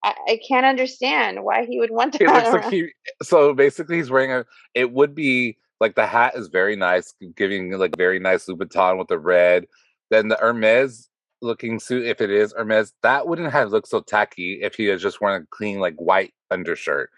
I, 0.03 0.13
I 0.27 0.39
can't 0.47 0.65
understand 0.65 1.43
why 1.43 1.65
he 1.65 1.79
would 1.79 1.91
want 1.91 2.13
that. 2.13 2.21
It 2.21 2.27
looks 2.27 2.49
like 2.49 2.71
he. 2.71 2.89
So 3.23 3.53
basically, 3.53 3.97
he's 3.97 4.11
wearing 4.11 4.31
a. 4.31 4.45
It 4.73 4.91
would 4.91 5.15
be 5.15 5.57
like 5.79 5.95
the 5.95 6.07
hat 6.07 6.35
is 6.35 6.47
very 6.47 6.75
nice, 6.75 7.13
giving 7.35 7.71
like 7.71 7.95
very 7.97 8.19
nice 8.19 8.45
Louboutin 8.45 8.97
with 8.97 9.07
the 9.07 9.19
red. 9.19 9.65
Then 10.09 10.27
the 10.27 10.37
Hermes 10.37 11.09
looking 11.41 11.79
suit, 11.79 12.05
if 12.05 12.21
it 12.21 12.31
is 12.31 12.53
Hermes, 12.57 12.93
that 13.03 13.27
wouldn't 13.27 13.51
have 13.51 13.69
looked 13.69 13.89
so 13.89 14.01
tacky 14.01 14.59
if 14.61 14.75
he 14.75 14.85
had 14.85 14.99
just 14.99 15.21
worn 15.21 15.43
a 15.43 15.45
clean 15.51 15.79
like 15.79 15.95
white 15.95 16.33
undershirt. 16.51 17.11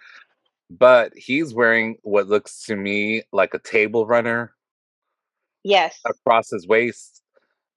But 0.70 1.14
he's 1.16 1.54
wearing 1.54 1.98
what 2.04 2.28
looks 2.28 2.64
to 2.66 2.76
me 2.76 3.24
like 3.32 3.54
a 3.54 3.60
table 3.60 4.06
runner 4.06 4.54
yes, 5.64 6.00
across 6.06 6.50
his 6.50 6.68
waist 6.68 7.24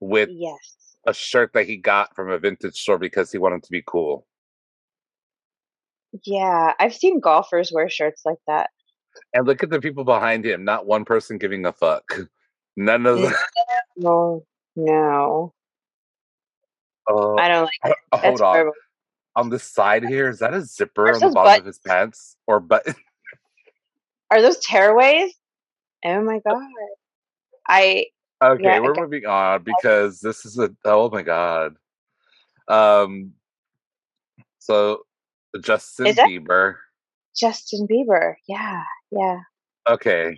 with 0.00 0.28
yes. 0.32 0.76
a 1.06 1.14
shirt 1.14 1.52
that 1.54 1.66
he 1.66 1.76
got 1.76 2.14
from 2.14 2.30
a 2.30 2.38
vintage 2.38 2.76
store 2.76 2.98
because 2.98 3.32
he 3.32 3.38
wanted 3.38 3.62
to 3.62 3.70
be 3.70 3.82
cool. 3.86 4.26
Yeah, 6.26 6.72
I've 6.78 6.94
seen 6.94 7.20
golfers 7.20 7.72
wear 7.72 7.88
shirts 7.88 8.22
like 8.26 8.38
that. 8.46 8.70
And 9.34 9.46
look 9.46 9.62
at 9.62 9.70
the 9.70 9.80
people 9.80 10.04
behind 10.04 10.44
him. 10.44 10.64
Not 10.64 10.86
one 10.86 11.04
person 11.04 11.38
giving 11.38 11.64
a 11.66 11.72
fuck. 11.72 12.04
None 12.76 13.06
of 13.06 13.20
them. 13.20 13.32
No, 13.96 14.44
no, 14.76 15.52
Oh, 17.08 17.36
I 17.36 17.48
don't 17.48 17.68
like. 17.84 17.96
hold 18.14 18.40
on. 18.40 18.54
horrible. 18.54 18.72
On 19.34 19.48
the 19.50 19.58
side 19.58 20.04
here, 20.04 20.28
is 20.28 20.38
that 20.40 20.54
a 20.54 20.60
zipper 20.62 21.12
on 21.12 21.20
the 21.20 21.30
bottom 21.30 21.60
of 21.60 21.66
his 21.66 21.78
pants 21.78 22.36
or 22.46 22.60
button? 22.60 22.94
Are 24.30 24.40
those 24.40 24.64
tearaways? 24.64 25.30
Oh 26.04 26.22
my 26.22 26.40
god! 26.46 26.62
I 27.68 28.06
Okay, 28.42 28.62
Yeah, 28.64 28.80
we're 28.80 28.94
moving 28.94 29.24
on 29.26 29.62
because 29.62 30.20
this 30.20 30.44
is 30.44 30.58
a. 30.58 30.74
Oh 30.84 31.10
my 31.10 31.22
god. 31.22 31.76
Um. 32.68 33.32
So, 34.58 35.02
Justin 35.60 36.14
Bieber. 36.14 36.76
Justin 37.36 37.86
Bieber. 37.86 38.34
Yeah, 38.48 38.82
yeah. 39.12 39.38
Okay. 39.88 40.34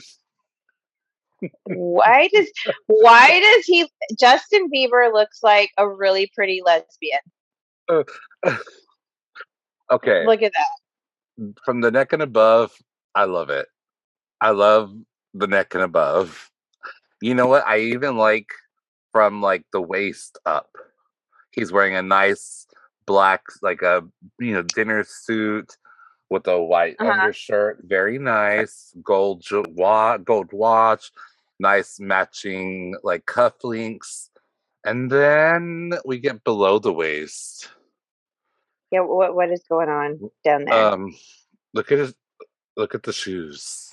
Why 1.64 2.28
does 2.32 2.50
why 2.86 3.40
does 3.40 3.64
he 3.66 3.88
Justin 4.18 4.70
Bieber 4.70 5.12
looks 5.12 5.42
like 5.42 5.70
a 5.78 5.88
really 5.88 6.30
pretty 6.34 6.62
lesbian? 6.64 7.20
Okay. 9.90 10.24
Look 10.26 10.42
at 10.42 10.52
that. 10.52 11.54
From 11.64 11.80
the 11.80 11.90
neck 11.90 12.12
and 12.12 12.22
above, 12.22 12.72
I 13.14 13.24
love 13.24 13.50
it. 13.50 13.66
I 14.40 14.50
love 14.50 14.94
the 15.34 15.46
neck 15.46 15.74
and 15.74 15.82
above. 15.82 16.50
You 17.20 17.34
know 17.34 17.46
what? 17.46 17.66
I 17.66 17.80
even 17.80 18.16
like 18.16 18.48
from 19.12 19.42
like 19.42 19.64
the 19.72 19.80
waist 19.80 20.38
up. 20.46 20.70
He's 21.50 21.70
wearing 21.70 21.96
a 21.96 22.02
nice 22.02 22.66
black, 23.06 23.42
like 23.62 23.82
a 23.82 24.02
you 24.38 24.54
know 24.54 24.62
dinner 24.62 25.04
suit 25.04 25.76
with 26.34 26.46
a 26.48 26.60
white 26.62 26.96
Uh-huh. 26.98 27.12
undershirt. 27.12 27.78
Very 27.84 28.18
nice 28.18 28.92
gold 29.02 29.40
ju- 29.40 29.64
wa- 29.68 30.18
gold 30.18 30.52
watch, 30.52 31.12
nice 31.60 32.00
matching 32.00 32.94
like 33.04 33.24
cufflinks, 33.24 34.30
and 34.84 35.08
then 35.10 35.92
we 36.04 36.18
get 36.18 36.42
below 36.44 36.78
the 36.80 36.92
waist. 36.92 37.70
Yeah, 38.90 39.00
what 39.00 39.34
what 39.34 39.50
is 39.50 39.62
going 39.68 39.88
on 39.88 40.30
down 40.44 40.64
there? 40.66 40.74
Um, 40.92 41.14
look 41.72 41.90
at 41.92 41.98
his, 41.98 42.14
look 42.76 42.94
at 42.94 43.04
the 43.04 43.12
shoes. 43.12 43.92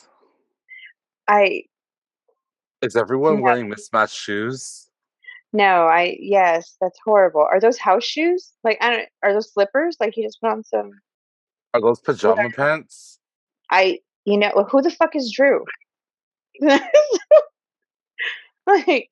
I 1.28 1.64
Is 2.82 2.96
everyone 2.96 3.42
wearing 3.42 3.70
mismatched 3.70 4.18
shoes? 4.18 4.90
no, 5.54 5.86
I 5.88 6.18
yes, 6.20 6.76
that's 6.82 7.00
horrible. 7.06 7.42
Are 7.52 7.60
those 7.60 7.78
house 7.78 8.04
shoes? 8.04 8.52
Like 8.64 8.78
I 8.82 8.90
don't 8.90 9.10
are 9.24 9.34
those 9.34 9.54
slippers? 9.54 9.98
Like 10.00 10.18
you 10.18 10.24
just 10.24 10.42
put 10.42 10.50
on 10.52 10.64
some 10.64 10.92
Are 11.74 11.82
those 11.82 12.00
pajama 12.00 12.50
pants? 12.50 13.20
I 13.70 14.00
you 14.26 14.38
know 14.38 14.68
who 14.70 14.82
the 14.82 14.92
fuck 14.92 15.16
is 15.16 15.32
Drew? 15.32 15.64
like 18.68 19.10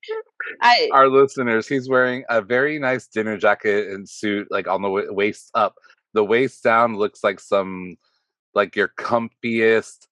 I 0.62 0.90
Our 0.92 1.08
listeners, 1.08 1.68
he's 1.68 1.90
wearing 1.90 2.24
a 2.30 2.42
very 2.42 2.80
nice 2.80 3.08
dinner 3.08 3.38
jacket 3.38 3.90
and 3.90 4.08
suit, 4.08 4.48
like 4.50 4.68
on 4.68 4.82
the 4.82 4.90
wa- 4.90 5.04
waist 5.10 5.52
up. 5.54 5.76
The 6.14 6.24
waist 6.24 6.64
down 6.64 6.98
looks 6.98 7.24
like 7.24 7.40
some, 7.40 7.98
like 8.54 8.76
your 8.76 8.90
comfiest, 9.00 10.08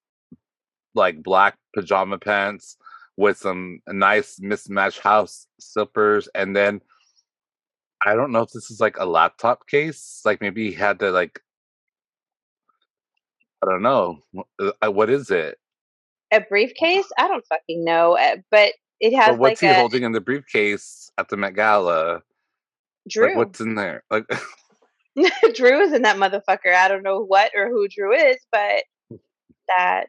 like 0.95 1.23
black 1.23 1.57
pajama 1.75 2.17
pants 2.17 2.77
with 3.17 3.37
some 3.37 3.81
nice 3.87 4.39
mismatched 4.39 4.99
house 4.99 5.47
slippers, 5.59 6.29
and 6.33 6.55
then 6.55 6.81
I 8.05 8.15
don't 8.15 8.31
know 8.31 8.41
if 8.41 8.51
this 8.51 8.69
is 8.69 8.79
like 8.79 8.97
a 8.99 9.05
laptop 9.05 9.67
case. 9.67 10.21
Like 10.23 10.39
maybe 10.39 10.69
he 10.69 10.73
had 10.75 10.99
to 10.99 11.11
like, 11.11 11.41
I 13.63 13.65
don't 13.69 13.81
know, 13.81 14.19
uh, 14.59 14.91
what 14.91 15.09
is 15.09 15.31
it? 15.31 15.57
a 16.31 16.41
briefcase? 16.41 17.05
I 17.17 17.27
don't 17.27 17.45
fucking 17.47 17.83
know, 17.83 18.17
uh, 18.17 18.37
but 18.51 18.73
it 18.99 19.15
has 19.15 19.29
But 19.29 19.39
what's 19.39 19.61
like 19.61 19.71
he 19.71 19.75
a 19.75 19.79
holding 19.79 20.03
in 20.03 20.11
the 20.11 20.21
briefcase 20.21 21.11
at 21.17 21.29
the 21.29 21.37
Met 21.37 21.55
Gala? 21.55 22.21
Drew. 23.09 23.27
Like, 23.27 23.37
what's 23.37 23.61
in 23.61 23.75
there? 23.75 24.03
Like, 24.11 24.25
Drew 25.55 25.81
is 25.81 25.93
in 25.93 26.03
that 26.03 26.17
motherfucker. 26.17 26.73
I 26.75 26.87
don't 26.87 27.03
know 27.03 27.21
what 27.21 27.51
or 27.55 27.69
who 27.69 27.87
Drew 27.87 28.13
is, 28.13 28.37
but 28.51 28.83
that, 29.75 30.05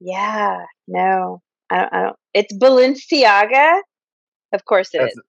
yeah, 0.00 0.64
no, 0.88 1.42
I 1.70 1.78
don't. 1.78 1.92
I 1.92 2.02
don't 2.02 2.16
it's 2.34 2.54
Balenciaga. 2.54 3.80
Of 4.52 4.64
course 4.64 4.90
it 4.94 4.98
That's- 4.98 5.16
is. 5.16 5.22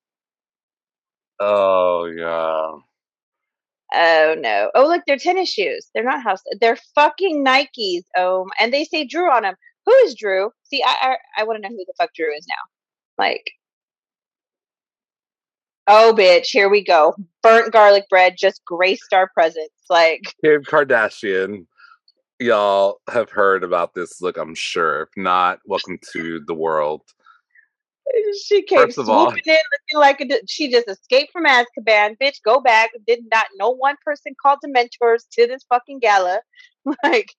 oh 1.39 2.05
yeah. 2.05 2.71
Oh 3.93 4.35
no! 4.39 4.71
Oh 4.73 4.87
look, 4.87 5.03
they're 5.05 5.17
tennis 5.17 5.49
shoes. 5.49 5.89
They're 5.93 6.03
not 6.03 6.23
house. 6.23 6.41
They're 6.59 6.77
fucking 6.95 7.45
Nikes. 7.45 8.03
Oh, 8.17 8.47
and 8.59 8.73
they 8.73 8.85
say 8.85 9.05
Drew 9.05 9.31
on 9.31 9.43
them. 9.43 9.55
Who 9.85 9.93
is 10.05 10.15
Drew? 10.15 10.51
See, 10.63 10.81
I 10.83 11.17
I, 11.37 11.41
I 11.41 11.43
want 11.43 11.61
to 11.61 11.69
know 11.69 11.75
who 11.75 11.85
the 11.85 11.93
fuck 11.99 12.13
Drew 12.15 12.35
is 12.35 12.47
now. 12.47 13.23
Like, 13.23 13.51
oh 15.87 16.15
bitch, 16.17 16.47
here 16.47 16.69
we 16.69 16.83
go. 16.83 17.15
Burnt 17.43 17.71
garlic 17.71 18.05
bread 18.09 18.35
just 18.37 18.65
graced 18.65 19.13
our 19.13 19.29
presence. 19.33 19.69
Like, 19.89 20.21
Kim 20.43 20.63
Kardashian. 20.63 21.65
Y'all 22.39 22.99
have 23.09 23.29
heard 23.29 23.63
about 23.63 23.93
this 23.93 24.19
look, 24.21 24.37
I'm 24.37 24.55
sure. 24.55 25.03
If 25.03 25.09
not, 25.15 25.59
welcome 25.65 25.99
to 26.13 26.41
the 26.45 26.53
world. 26.53 27.03
she 28.45 28.63
came 28.63 28.79
First 28.79 28.97
of 28.97 29.09
all- 29.09 29.31
swooping 29.31 29.43
in 29.45 29.59
looking 29.93 29.99
like 29.99 30.21
a, 30.21 30.47
she 30.47 30.71
just 30.71 30.87
escaped 30.87 31.31
from 31.31 31.45
Azkaban. 31.45 32.17
Bitch, 32.21 32.41
go 32.43 32.59
back. 32.61 32.91
Did 33.07 33.19
not 33.31 33.45
no 33.57 33.69
one 33.69 33.95
person 34.05 34.35
called 34.41 34.59
the 34.61 34.69
mentors 34.69 35.25
to 35.33 35.47
this 35.47 35.63
fucking 35.69 35.99
gala. 35.99 36.41
Like, 37.01 37.31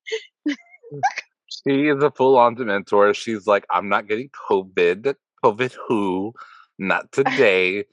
She 1.48 1.88
is 1.88 2.02
a 2.02 2.10
full 2.10 2.38
on 2.38 2.56
dementor. 2.56 3.14
She's 3.14 3.46
like, 3.46 3.66
I'm 3.70 3.90
not 3.90 4.08
getting 4.08 4.30
COVID. 4.50 5.14
COVID 5.44 5.76
who? 5.86 6.32
Not 6.78 7.12
today. 7.12 7.84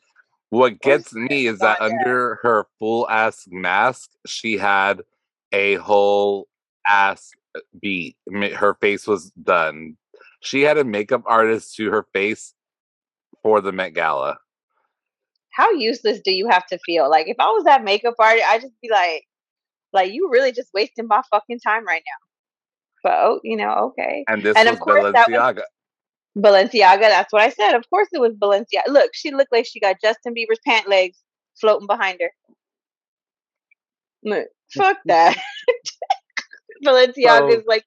What 0.50 0.74
oh 0.74 0.78
gets 0.82 1.14
me 1.14 1.48
is 1.48 1.60
that 1.60 1.82
under 1.82 2.40
her 2.42 2.68
full 2.80 3.10
ass 3.10 3.46
mask, 3.50 4.12
she 4.26 4.58
had 4.58 5.02
a 5.52 5.76
whole 5.76 6.48
ass 6.88 7.32
uh, 7.56 7.60
beat. 7.82 8.16
Her 8.56 8.76
face 8.76 9.08
was 9.08 9.32
done. 9.32 9.98
She 10.42 10.62
had 10.62 10.78
a 10.78 10.84
makeup 10.84 11.24
artist 11.26 11.76
to 11.76 11.92
her 11.92 12.06
face 12.14 12.54
for 13.44 13.62
the 13.62 13.72
Met 13.72 13.94
Gala. 13.94 14.38
how 15.54 15.72
useless 15.72 16.20
do 16.24 16.32
you 16.32 16.48
have 16.50 16.66
to 16.68 16.78
feel? 16.86 17.10
Like, 17.10 17.28
if 17.28 17.36
I 17.40 17.48
was 17.48 17.64
that 17.66 17.84
makeup 17.84 18.16
artist, 18.20 18.46
I'd 18.48 18.62
just 18.62 18.80
be 18.82 18.90
like, 18.90 19.24
like 19.94 20.12
you 20.14 20.30
really 20.32 20.52
just 20.52 20.70
wasting 20.74 21.08
my 21.08 21.22
fucking 21.32 21.60
time 21.60 21.86
right 21.86 22.02
now. 22.06 22.28
But 23.04 23.14
oh, 23.26 23.40
you 23.44 23.58
know, 23.58 23.92
okay. 24.00 24.24
And 24.28 24.44
this 24.44 24.56
And 24.56 24.68
was 24.70 24.76
of 24.76 24.80
course 24.80 25.04
that 25.14 25.28
was- 25.30 25.38
Balenciaga. 25.38 25.62
Balenciaga, 26.38 27.02
that's 27.02 27.34
what 27.34 27.42
I 27.42 27.50
said. 27.50 27.74
Of 27.76 27.84
course 27.90 28.08
it 28.14 28.22
was 28.22 28.34
Balenciaga. 28.36 28.88
Look, 28.88 29.12
she 29.14 29.32
looked 29.32 29.52
like 29.52 29.66
she 29.66 29.80
got 29.82 29.98
Justin 30.02 30.34
Bieber's 30.34 30.60
pant 30.66 30.88
legs 30.88 31.18
floating 31.60 31.88
behind 31.88 32.20
her. 32.22 32.32
Look, 34.24 34.48
fuck 34.74 34.98
that. 35.06 35.38
Balenciaga 36.86 37.50
is 37.50 37.56
So- 37.58 37.64
like, 37.68 37.84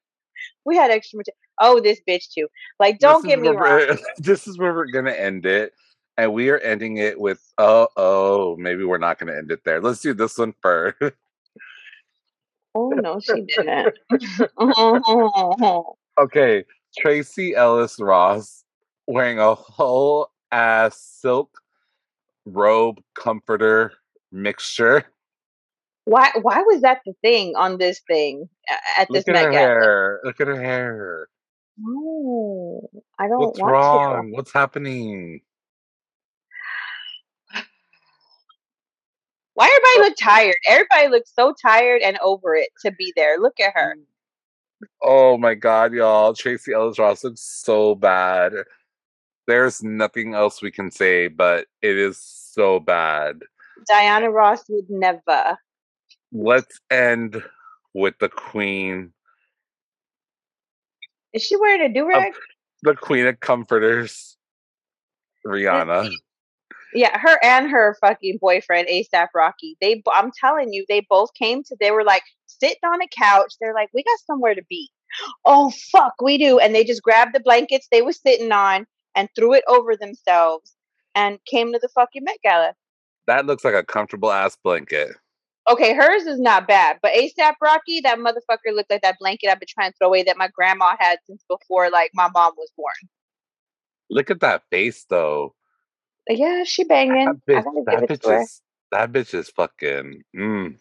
we 0.67 0.77
had 0.77 0.91
extra 0.91 1.17
material. 1.19 1.37
Oh, 1.61 1.81
this 1.81 2.01
bitch 2.09 2.33
too. 2.33 2.49
Like, 2.79 2.99
don't 2.99 3.25
is 3.25 3.31
get 3.31 3.41
me 3.41 3.49
wrong. 3.49 3.99
This 4.19 4.47
is 4.47 4.59
where 4.59 4.75
we're 4.75 4.87
gonna 4.87 5.13
end 5.13 5.47
it. 5.47 5.73
And 6.17 6.33
we 6.33 6.49
are 6.51 6.59
ending 6.59 6.99
it 6.99 7.19
with 7.21 7.43
oh 7.59 7.89
oh 7.97 8.57
maybe 8.59 8.85
we're 8.85 8.99
not 8.99 9.19
gonna 9.19 9.35
end 9.35 9.51
it 9.51 9.61
there. 9.65 9.81
Let's 9.81 10.01
do 10.01 10.15
this 10.15 10.39
one 10.39 10.55
first. 10.63 10.97
Oh 12.75 12.91
no, 12.91 13.21
she 13.21 13.43
didn't. 13.43 13.95
Okay, 16.17 16.65
Tracee 16.97 17.57
Ellis 17.57 17.99
Ross 17.99 18.65
wearing 19.09 19.41
a 19.41 19.55
whole 19.55 20.31
ass 20.53 20.97
silk 20.97 21.51
robe 22.47 23.01
comforter 23.15 23.93
mixture. 24.31 25.05
why? 26.05 26.31
Why 26.41 26.63
was 26.63 26.83
that 26.83 27.01
the 27.05 27.15
thing 27.23 27.55
on 27.57 27.79
this 27.79 28.01
thing 28.07 28.49
at 28.99 29.09
this 29.13 29.27
Look 29.27 29.37
at 29.37 29.43
her 29.45 29.51
Gala? 29.51 29.59
hair. 29.59 30.21
Look 30.25 30.41
at 30.41 30.47
her 30.47 30.61
hair. 30.61 31.29
No, 31.79 32.89
I 33.19 33.27
don't 33.29 33.41
What's 33.41 33.61
want 33.61 33.73
wrong? 33.73 34.31
What's 34.31 34.53
happening? 34.53 35.41
Why 39.55 39.67
everybody 39.67 40.09
look 40.09 40.17
tired? 40.21 40.57
Everybody 40.69 41.09
looks 41.09 41.33
so 41.35 41.55
tired 41.61 42.03
and 42.03 42.19
over 42.23 42.55
it 42.55 42.69
to 42.85 42.93
be 42.93 43.13
there. 43.17 43.39
Look 43.39 43.59
at 43.61 43.73
her. 43.75 43.97
Mm. 43.97 44.03
Oh 45.03 45.39
my 45.39 45.55
god, 45.55 45.93
y'all. 45.93 46.35
Tracee 46.35 46.73
Ellis 46.73 46.99
Ross 46.99 47.25
looks 47.25 47.41
so 47.41 47.95
bad. 47.95 48.53
There's 49.47 49.83
nothing 49.83 50.35
else 50.35 50.63
we 50.63 50.71
can 50.71 50.91
say, 50.91 51.29
but 51.29 51.67
it 51.83 51.99
is 51.99 52.19
so 52.19 52.81
bad. 52.81 53.41
Diana 53.89 54.31
Ross 54.31 54.65
would 54.69 54.89
never. 54.89 55.59
Let's 56.33 56.81
end 56.91 57.43
with 57.93 58.15
the 58.19 58.29
queen, 58.29 59.13
Is 61.35 61.43
she 61.43 61.57
wearing 61.57 61.83
a 61.83 61.93
do 61.93 62.09
rag? 62.09 62.33
the 62.83 62.95
queen 62.95 63.27
of 63.27 63.41
comforters, 63.41 64.37
Rihanna. 65.47 66.11
Yeah, 66.95 67.19
her 67.19 67.39
and 67.43 67.69
her 67.71 67.97
fucking 68.01 68.39
boyfriend 68.41 68.87
ASAP 68.89 69.29
Rocky. 69.35 69.77
They, 69.81 70.01
I'm 70.13 70.31
telling 70.41 70.73
you, 70.73 70.85
they 70.89 71.05
both 71.11 71.35
came 71.35 71.65
to. 71.65 71.77
They 71.81 71.91
were 71.91 72.05
like 72.05 72.23
sitting 72.47 72.85
on 72.85 73.03
a 73.03 73.09
couch. 73.09 73.55
They're 73.61 73.75
like, 73.75 73.89
we 73.93 74.05
got 74.05 74.19
somewhere 74.27 74.55
to 74.55 74.63
be. 74.71 74.91
Oh 75.45 75.73
fuck, 75.91 76.15
we 76.23 76.39
do. 76.39 76.61
And 76.61 76.73
they 76.73 76.85
just 76.85 77.03
grabbed 77.03 77.35
the 77.35 77.41
blankets 77.41 77.89
they 77.91 78.03
were 78.03 78.13
sitting 78.13 78.53
on 78.53 78.87
and 79.17 79.29
threw 79.35 79.55
it 79.55 79.65
over 79.67 79.97
themselves 79.97 80.73
and 81.17 81.39
came 81.47 81.73
to 81.73 81.81
the 81.81 81.89
fucking 81.89 82.23
Met 82.23 82.39
Gala. 82.45 82.75
That 83.27 83.47
looks 83.47 83.65
like 83.65 83.75
a 83.75 83.83
comfortable 83.83 84.31
ass 84.31 84.57
blanket. 84.63 85.17
Okay, 85.67 85.95
hers 85.95 86.25
is 86.25 86.41
not 86.41 86.69
bad, 86.69 86.99
but 87.03 87.13
ASAP 87.15 87.55
Rocky, 87.63 88.01
that 88.03 88.19
motherfucker 88.19 88.75
looked 88.75 88.91
like 88.91 89.03
that 89.03 89.17
blanket 89.19 89.51
I've 89.51 89.61
been 89.61 89.69
trying 89.69 89.93
to 89.93 89.97
throw 89.99 90.09
away 90.09 90.23
that 90.25 90.37
my 90.37 90.49
grandma 90.49 90.95
had 90.99 91.19
since 91.27 91.43
before 91.49 91.91
like 91.91 92.11
my 92.15 92.29
mom 92.35 92.53
was 92.57 92.71
born. 92.77 92.93
Look 94.11 94.31
at 94.31 94.41
that 94.41 94.63
face 94.71 95.07
though. 95.09 95.55
Yeah, 96.29 96.65
she 96.65 96.85
banging. 96.85 97.41
That 97.49 97.65
bitch, 97.65 97.65
that 97.87 98.07
bitch 98.09 98.41
is 98.43 98.63
that 98.93 99.13
bitch 99.13 99.35
is 99.35 99.51
fucking 99.51 100.25
mm, 100.37 100.77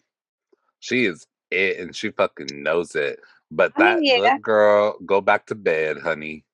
she 0.80 1.06
is 1.06 1.26
it 1.50 1.78
and 1.80 1.96
she 1.96 2.10
fucking 2.10 2.62
knows 2.62 2.94
it. 2.94 3.20
But 3.50 3.74
I 3.76 3.80
that 3.80 3.96
mean, 3.96 4.22
yeah. 4.22 4.36
look 4.36 4.42
girl, 4.42 4.98
go 5.06 5.20
back 5.20 5.46
to 5.46 5.54
bed, 5.54 5.98
honey. 6.00 6.44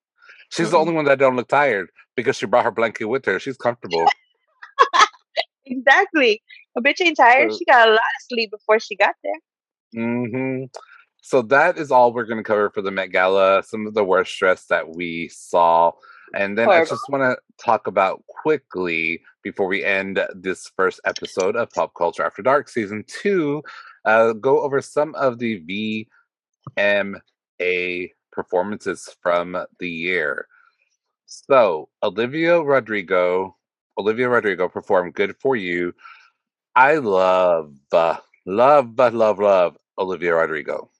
She's 0.50 0.70
the 0.70 0.78
Mm-mm. 0.78 0.80
only 0.80 0.94
one 0.94 1.06
that 1.06 1.18
don't 1.18 1.36
look 1.36 1.48
tired 1.48 1.90
because 2.16 2.36
she 2.36 2.46
brought 2.46 2.64
her 2.64 2.70
blanket 2.72 3.06
with 3.06 3.24
her. 3.26 3.38
She's 3.40 3.56
comfortable. 3.58 4.14
Exactly. 5.66 6.42
A 6.80 6.82
bitch 6.82 7.04
ain't 7.04 7.16
tired. 7.16 7.52
So- 7.52 7.58
She 7.58 7.64
got 7.64 7.88
a 7.88 7.92
lot 7.92 7.98
of 7.98 8.26
sleep 8.28 8.50
before 8.50 8.78
she 8.80 8.96
got 8.96 9.14
there. 9.22 10.02
Mm-hmm. 10.02 10.64
So 11.22 11.42
that 11.42 11.76
is 11.76 11.90
all 11.90 12.12
we're 12.12 12.24
going 12.24 12.38
to 12.38 12.44
cover 12.44 12.70
for 12.70 12.80
the 12.80 12.90
Met 12.90 13.12
Gala. 13.12 13.62
Some 13.62 13.86
of 13.86 13.94
the 13.94 14.04
worst 14.04 14.36
dress 14.38 14.64
that 14.66 14.96
we 14.96 15.28
saw, 15.28 15.92
and 16.34 16.56
then 16.56 16.68
I 16.68 16.84
just 16.84 17.08
want 17.10 17.22
to 17.22 17.36
talk 17.62 17.86
about 17.86 18.24
quickly 18.26 19.20
before 19.42 19.66
we 19.66 19.84
end 19.84 20.18
this 20.34 20.70
first 20.76 21.00
episode 21.04 21.56
of 21.56 21.70
Pop 21.70 21.92
Culture 21.94 22.22
After 22.24 22.40
Dark 22.42 22.68
season 22.68 23.04
two. 23.06 23.62
Uh, 24.06 24.32
go 24.32 24.62
over 24.62 24.80
some 24.80 25.14
of 25.14 25.38
the 25.38 26.06
VMA 26.96 28.10
performances 28.32 29.08
from 29.22 29.62
the 29.78 29.90
year. 29.90 30.46
So 31.26 31.90
Olivia 32.02 32.60
Rodrigo, 32.62 33.56
Olivia 33.98 34.28
Rodrigo 34.28 34.68
performed 34.68 35.14
"Good 35.14 35.36
for 35.40 35.54
You." 35.54 35.92
I 36.76 36.96
love, 36.96 37.74
uh, 37.92 38.16
love, 38.46 38.98
uh, 38.98 39.10
love, 39.10 39.38
love 39.38 39.76
Olivia 39.98 40.34
Rodrigo. 40.34 40.90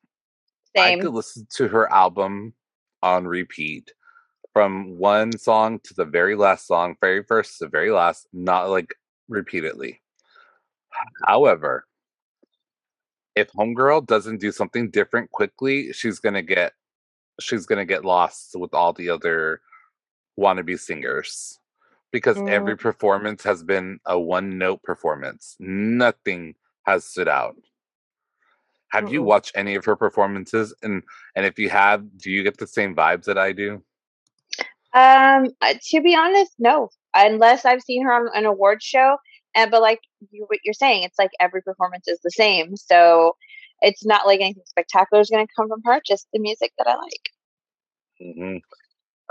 Same. 0.77 0.99
I 0.99 1.03
could 1.03 1.13
listen 1.13 1.47
to 1.57 1.69
her 1.69 1.91
album 1.93 2.55
on 3.03 3.27
repeat 3.27 3.93
from 4.53 4.99
one 4.99 5.37
song 5.39 5.81
to 5.85 5.95
the 5.95 6.05
very 6.05 6.35
last 6.35 6.67
song, 6.67 6.97
very 7.01 7.23
first 7.23 7.59
to 7.59 7.65
the 7.65 7.71
very 7.71 7.91
last, 7.91 8.27
not 8.33 8.69
like 8.69 8.95
repeatedly. 9.29 10.01
However, 11.25 11.87
if 13.37 13.51
Homegirl 13.53 14.07
doesn't 14.07 14.41
do 14.41 14.51
something 14.51 14.91
different 14.91 15.31
quickly, 15.31 15.93
she's 15.93 16.19
gonna 16.19 16.43
get 16.43 16.73
she's 17.41 17.65
gonna 17.65 17.85
get 17.85 18.05
lost 18.05 18.57
with 18.59 18.75
all 18.75 18.93
the 18.93 19.09
other 19.09 19.61
wannabe 20.39 20.79
singers. 20.79 21.60
Because 22.13 22.43
every 22.47 22.77
performance 22.77 23.43
has 23.45 23.63
been 23.63 24.01
a 24.07 24.19
one 24.19 24.59
note 24.59 24.83
performance. 24.83 25.57
Nothing 25.61 26.55
has 26.87 27.05
stood 27.05 27.29
out. 27.29 27.57
Have 28.91 29.09
you 29.09 29.23
Mm-mm. 29.23 29.25
watched 29.25 29.53
any 29.55 29.75
of 29.75 29.85
her 29.87 29.97
performances? 29.97 30.75
And 30.83 31.03
and 31.35 31.47
if 31.47 31.59
you 31.59 31.71
have, 31.71 32.19
do 32.19 32.31
you 32.31 32.43
get 32.43 32.59
the 32.59 32.67
same 32.67 32.95
vibes 32.95 33.25
that 33.25 33.39
I 33.39 33.53
do? 33.53 33.83
Um, 34.95 35.49
to 35.91 36.01
be 36.03 36.15
honest, 36.17 36.53
no. 36.59 36.91
Unless 37.15 37.65
I've 37.65 37.83
seen 37.83 38.05
her 38.05 38.13
on 38.13 38.29
an 38.35 38.47
award 38.47 38.83
show, 38.83 39.17
and 39.55 39.71
but 39.71 39.83
like 39.83 40.01
you, 40.31 40.45
what 40.49 40.61
you're 40.65 40.75
saying, 40.75 41.03
it's 41.05 41.19
like 41.19 41.31
every 41.41 41.63
performance 41.63 42.09
is 42.09 42.21
the 42.23 42.31
same. 42.31 42.77
So 42.77 43.37
it's 43.81 44.05
not 44.05 44.27
like 44.27 44.41
anything 44.41 44.63
spectacular 44.67 45.21
is 45.21 45.31
going 45.31 45.47
to 45.47 45.53
come 45.57 45.69
from 45.69 45.83
her. 45.85 46.01
Just 46.07 46.29
the 46.33 46.39
music 46.41 46.73
that 46.79 46.89
I 46.89 46.95
like. 46.97 47.31
hmm 48.21 48.59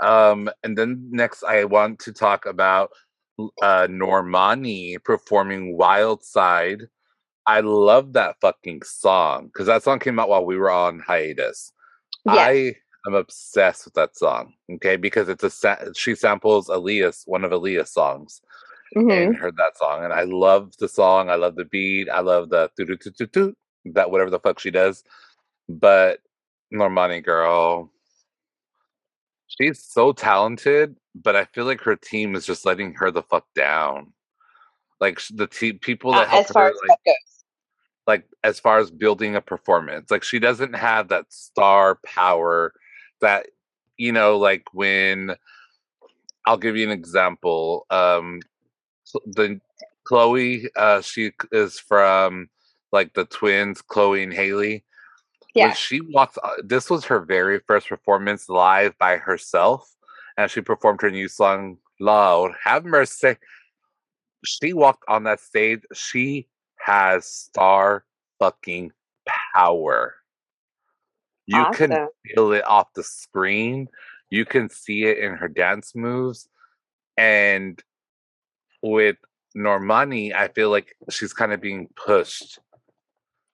Um, 0.02 0.50
and 0.62 0.76
then 0.76 1.08
next, 1.10 1.42
I 1.44 1.64
want 1.64 1.98
to 2.00 2.12
talk 2.12 2.46
about 2.46 2.90
uh, 3.62 3.86
Normani 3.88 5.02
performing 5.02 5.76
Wild 5.76 6.24
Side. 6.24 6.82
I 7.46 7.60
love 7.60 8.12
that 8.14 8.36
fucking 8.40 8.82
song 8.82 9.46
because 9.46 9.66
that 9.66 9.82
song 9.82 9.98
came 9.98 10.18
out 10.18 10.28
while 10.28 10.44
we 10.44 10.56
were 10.56 10.70
on 10.70 11.00
hiatus. 11.00 11.72
Yes. 12.26 12.36
I 12.38 12.74
am 13.06 13.14
obsessed 13.14 13.86
with 13.86 13.94
that 13.94 14.16
song. 14.16 14.52
Okay, 14.74 14.96
because 14.96 15.28
it's 15.28 15.42
a 15.44 15.50
sa- 15.50 15.78
she 15.96 16.14
samples 16.14 16.68
Aaliyah's 16.68 17.22
one 17.26 17.44
of 17.44 17.50
Aaliyah's 17.50 17.92
songs 17.92 18.42
Mhm. 18.94 19.26
and 19.28 19.36
heard 19.36 19.56
that 19.56 19.76
song, 19.78 20.04
and 20.04 20.12
I 20.12 20.24
love 20.24 20.76
the 20.78 20.88
song. 20.88 21.30
I 21.30 21.36
love 21.36 21.56
the 21.56 21.64
beat. 21.64 22.08
I 22.10 22.20
love 22.20 22.50
the 22.50 22.70
doo 22.76 22.84
doo 22.84 22.96
doo 22.96 23.10
doo 23.10 23.26
doo 23.26 23.54
that 23.86 24.10
whatever 24.10 24.30
the 24.30 24.40
fuck 24.40 24.58
she 24.58 24.70
does. 24.70 25.02
But 25.68 26.20
Normani 26.72 27.24
girl, 27.24 27.90
she's 29.60 29.82
so 29.82 30.12
talented, 30.12 30.96
but 31.14 31.36
I 31.36 31.44
feel 31.44 31.64
like 31.64 31.80
her 31.82 31.96
team 31.96 32.34
is 32.34 32.46
just 32.46 32.64
letting 32.64 32.94
her 32.94 33.10
the 33.10 33.22
fuck 33.22 33.46
down. 33.54 34.12
Like 35.00 35.20
the 35.30 35.46
te- 35.46 35.74
people 35.74 36.12
Uh, 36.12 36.20
that 36.20 36.28
help 36.28 36.46
as 36.46 36.50
far 36.52 36.64
her, 36.64 36.70
as 36.70 36.76
like 36.88 36.98
that 37.04 37.10
goes. 37.10 37.44
like 38.06 38.24
as 38.44 38.60
far 38.60 38.78
as 38.78 38.90
building 38.90 39.36
a 39.36 39.40
performance 39.40 40.10
like 40.10 40.22
she 40.24 40.38
doesn't 40.38 40.74
have 40.74 41.08
that 41.08 41.26
star 41.30 41.98
power 42.04 42.72
that 43.20 43.46
you 43.96 44.12
know 44.12 44.38
like 44.38 44.64
when 44.72 45.34
i'll 46.46 46.56
give 46.56 46.76
you 46.76 46.84
an 46.84 46.90
example 46.90 47.86
um 47.90 48.40
the 49.26 49.60
chloe 50.04 50.68
uh 50.76 51.00
she 51.02 51.30
is 51.52 51.78
from 51.78 52.48
like 52.92 53.12
the 53.14 53.26
twins 53.26 53.82
chloe 53.82 54.22
and 54.22 54.32
Halle 54.32 54.82
when 55.54 55.68
Yeah. 55.68 55.72
she 55.74 56.00
walked 56.00 56.38
uh, 56.42 56.50
this 56.64 56.88
was 56.90 57.04
her 57.06 57.20
very 57.20 57.60
first 57.66 57.88
performance 57.88 58.48
live 58.48 58.96
by 58.98 59.16
herself 59.16 59.94
and 60.36 60.50
she 60.50 60.60
performed 60.60 61.00
her 61.02 61.10
new 61.10 61.28
song 61.28 61.78
Loud, 62.02 62.52
have 62.64 62.86
mercy. 62.86 63.36
She 64.44 64.72
walked 64.72 65.04
on 65.06 65.24
that 65.24 65.38
stage 65.40 65.82
she 65.92 66.48
has 66.78 67.26
star 67.26 68.04
fucking 68.38 68.92
power. 69.54 70.14
You 71.46 71.66
can 71.74 72.08
feel 72.24 72.52
it 72.52 72.64
off 72.64 72.92
the 72.94 73.02
screen. 73.02 73.88
You 74.30 74.46
can 74.46 74.70
see 74.70 75.04
it 75.04 75.18
in 75.18 75.34
her 75.36 75.48
dance 75.48 75.94
moves 75.94 76.48
and 77.18 77.82
with 78.82 79.16
normani 79.56 80.32
i 80.32 80.48
feel 80.48 80.70
like 80.70 80.96
she's 81.10 81.32
kind 81.34 81.52
of 81.52 81.60
being 81.60 81.88
pushed 81.96 82.60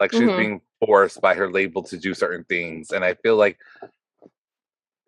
like 0.01 0.13
she's 0.13 0.23
Mhm. 0.29 0.37
being 0.37 0.61
forced 0.85 1.21
by 1.21 1.35
her 1.35 1.51
label 1.51 1.83
to 1.83 1.97
do 1.97 2.13
certain 2.15 2.45
things 2.45 2.91
and 2.91 3.05
i 3.05 3.15
feel 3.15 3.37
like 3.37 3.59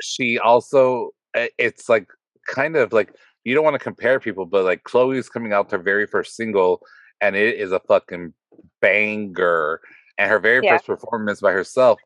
she 0.01 0.39
also, 0.39 1.11
it's 1.35 1.89
like 1.89 2.07
kind 2.47 2.77
of 2.77 2.93
like 2.93 3.13
you 3.45 3.55
don't 3.55 3.65
want 3.65 3.75
to 3.75 3.79
compare 3.83 4.19
people 4.21 4.47
but 4.47 4.65
like 4.65 4.83
chloe's 4.85 5.29
coming 5.29 5.53
out 5.53 5.71
her 5.71 5.79
very 5.79 6.07
first 6.07 6.35
single 6.37 6.81
and 7.21 7.37
it 7.37 7.57
is 7.57 7.73
a 7.73 7.81
fucking 7.81 8.33
banger 8.81 9.81
and 10.19 10.31
her 10.31 10.39
very 10.39 10.65
Yeah. 10.65 10.77
first 10.79 10.87
performance 10.87 11.41
by 11.41 11.53
herself 11.53 12.01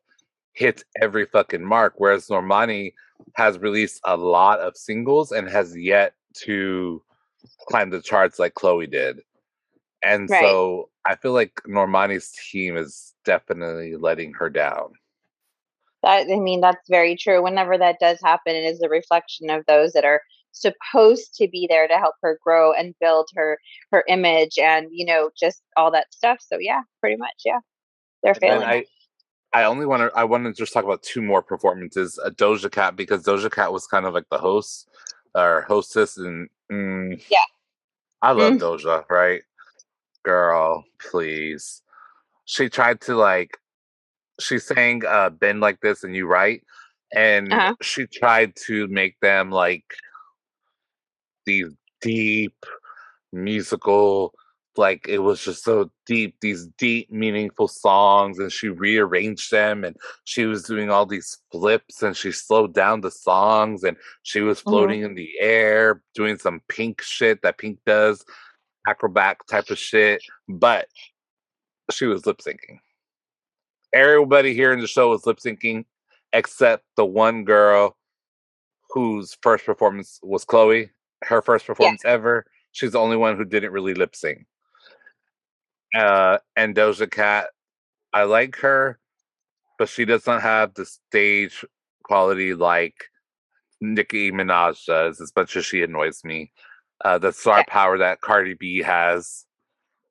hits 0.53 0.83
every 1.01 1.25
fucking 1.25 1.63
mark 1.63 1.93
whereas 1.97 2.27
normani 2.27 2.93
has 3.35 3.57
released 3.59 4.01
a 4.05 4.17
lot 4.17 4.59
of 4.59 4.75
singles 4.75 5.31
and 5.31 5.47
has 5.49 5.75
yet 5.77 6.13
to 6.33 7.01
climb 7.67 7.89
the 7.89 8.01
charts 8.01 8.37
like 8.39 8.53
chloe 8.55 8.85
did 8.87 9.21
and 10.03 10.29
Right. 10.29 10.41
so 10.41 10.89
i 11.05 11.15
feel 11.15 11.33
like 11.33 11.61
normani's 11.67 12.31
team 12.51 12.77
is 12.77 13.13
definitely 13.25 13.95
letting 13.95 14.33
her 14.33 14.49
down 14.49 14.91
That 16.03 16.27
I 16.29 16.39
mean, 16.39 16.59
that's 16.59 16.89
very 16.89 17.15
true. 17.15 17.41
Whenever 17.41 17.77
that 17.77 17.99
does 17.99 18.19
happen, 18.21 18.55
it 18.55 18.65
is 18.65 18.81
a 18.81 18.89
reflection 18.89 19.49
of 19.49 19.65
those 19.65 19.93
that 19.93 20.03
are 20.03 20.21
supposed 20.51 21.33
to 21.35 21.47
be 21.47 21.65
there 21.69 21.87
to 21.87 21.97
help 21.97 22.15
her 22.21 22.37
grow 22.43 22.73
and 22.73 22.93
build 22.99 23.29
her 23.35 23.57
her 23.91 24.03
image 24.09 24.59
and 24.59 24.87
you 24.91 25.05
know 25.05 25.29
just 25.39 25.61
all 25.77 25.91
that 25.91 26.13
stuff. 26.13 26.39
So 26.41 26.57
yeah, 26.59 26.81
pretty 26.99 27.15
much, 27.15 27.43
yeah, 27.45 27.59
they're 28.21 28.35
failing. 28.35 28.67
I, 28.67 28.85
I 29.53 29.63
only 29.63 29.85
want 29.85 30.01
to. 30.01 30.11
I 30.17 30.25
want 30.25 30.43
to 30.45 30.53
just 30.53 30.73
talk 30.73 30.83
about 30.83 31.03
two 31.03 31.21
more 31.21 31.41
performances. 31.41 32.19
Uh, 32.23 32.31
Doja 32.31 32.69
Cat 32.71 32.95
because 32.95 33.23
Doja 33.23 33.49
Cat 33.51 33.71
was 33.71 33.87
kind 33.87 34.05
of 34.05 34.13
like 34.13 34.27
the 34.29 34.37
host 34.37 34.89
or 35.35 35.61
hostess, 35.67 36.17
and 36.17 36.49
mm, 36.71 37.23
Yeah. 37.29 37.39
I 38.21 38.31
love 38.31 38.53
Mm. 38.53 38.59
Doja. 38.59 39.09
Right, 39.09 39.43
girl, 40.23 40.85
please. 40.99 41.81
She 42.45 42.69
tried 42.69 43.01
to 43.01 43.15
like. 43.15 43.57
She 44.39 44.59
sang 44.59 45.03
uh, 45.05 45.29
"Been 45.31 45.59
Like 45.59 45.79
This" 45.81 46.03
and 46.03 46.15
"You 46.15 46.27
Right," 46.27 46.63
and 47.13 47.51
Uh-huh. 47.53 47.75
she 47.81 48.07
tried 48.07 48.55
to 48.67 48.87
make 48.87 49.19
them 49.21 49.51
like 49.51 49.85
these 51.45 51.69
deep 52.01 52.55
musical 53.31 54.33
like 54.77 55.05
it 55.07 55.19
was 55.19 55.43
just 55.43 55.63
so 55.63 55.91
deep 56.05 56.35
these 56.41 56.67
deep 56.77 57.11
meaningful 57.11 57.67
songs 57.67 58.39
and 58.39 58.51
she 58.51 58.69
rearranged 58.69 59.51
them 59.51 59.83
and 59.83 59.95
she 60.23 60.45
was 60.45 60.63
doing 60.63 60.89
all 60.89 61.05
these 61.05 61.37
flips 61.51 62.01
and 62.03 62.17
she 62.17 62.31
slowed 62.31 62.73
down 62.73 63.01
the 63.01 63.11
songs 63.11 63.83
and 63.83 63.97
she 64.23 64.41
was 64.41 64.61
Mhm. 64.61 64.63
floating 64.69 65.01
in 65.03 65.15
the 65.15 65.29
air 65.39 66.01
doing 66.15 66.37
some 66.37 66.61
pink 66.69 67.01
shit 67.01 67.41
that 67.43 67.57
pink 67.59 67.79
does 67.85 68.23
acrobat 68.87 69.37
type 69.49 69.69
of 69.69 69.77
shit 69.77 70.21
but 70.47 70.87
she 71.91 72.05
was 72.05 72.25
lip 72.25 72.39
syncing. 72.39 72.79
Everybody 73.93 74.53
here 74.53 74.73
in 74.73 74.79
the 74.79 74.87
show 74.87 75.09
was 75.09 75.25
lip 75.25 75.39
syncing 75.39 75.85
except 76.31 76.83
the 76.95 77.05
one 77.05 77.43
girl 77.43 77.97
whose 78.89 79.37
first 79.41 79.65
performance 79.65 80.19
was 80.23 80.45
chloe 80.45 80.89
her 81.25 81.41
first 81.41 81.65
performance 81.65 82.03
ever. 82.05 82.45
She's 82.71 82.91
the 82.91 82.99
only 82.99 83.17
one 83.17 83.37
who 83.37 83.45
didn't 83.45 83.71
really 83.71 83.93
lip 83.93 84.15
sync. 84.15 84.45
Uh, 85.95 86.39
and 86.55 86.75
Doja 86.75 87.09
Cat, 87.09 87.47
I 88.13 88.23
like 88.23 88.55
her, 88.57 88.99
but 89.77 89.89
she 89.89 90.05
does 90.05 90.25
not 90.25 90.41
have 90.41 90.73
the 90.73 90.85
stage 90.85 91.63
quality 92.03 92.53
like 92.53 92.95
Nicki 93.79 94.31
Minaj 94.31 94.85
does. 94.85 95.21
As 95.21 95.31
much 95.35 95.55
as 95.55 95.65
she 95.65 95.83
annoys 95.83 96.23
me, 96.23 96.51
uh, 97.03 97.17
the 97.17 97.31
star 97.33 97.63
power 97.67 97.97
that 97.97 98.21
Cardi 98.21 98.53
B 98.55 98.79
has, 98.81 99.45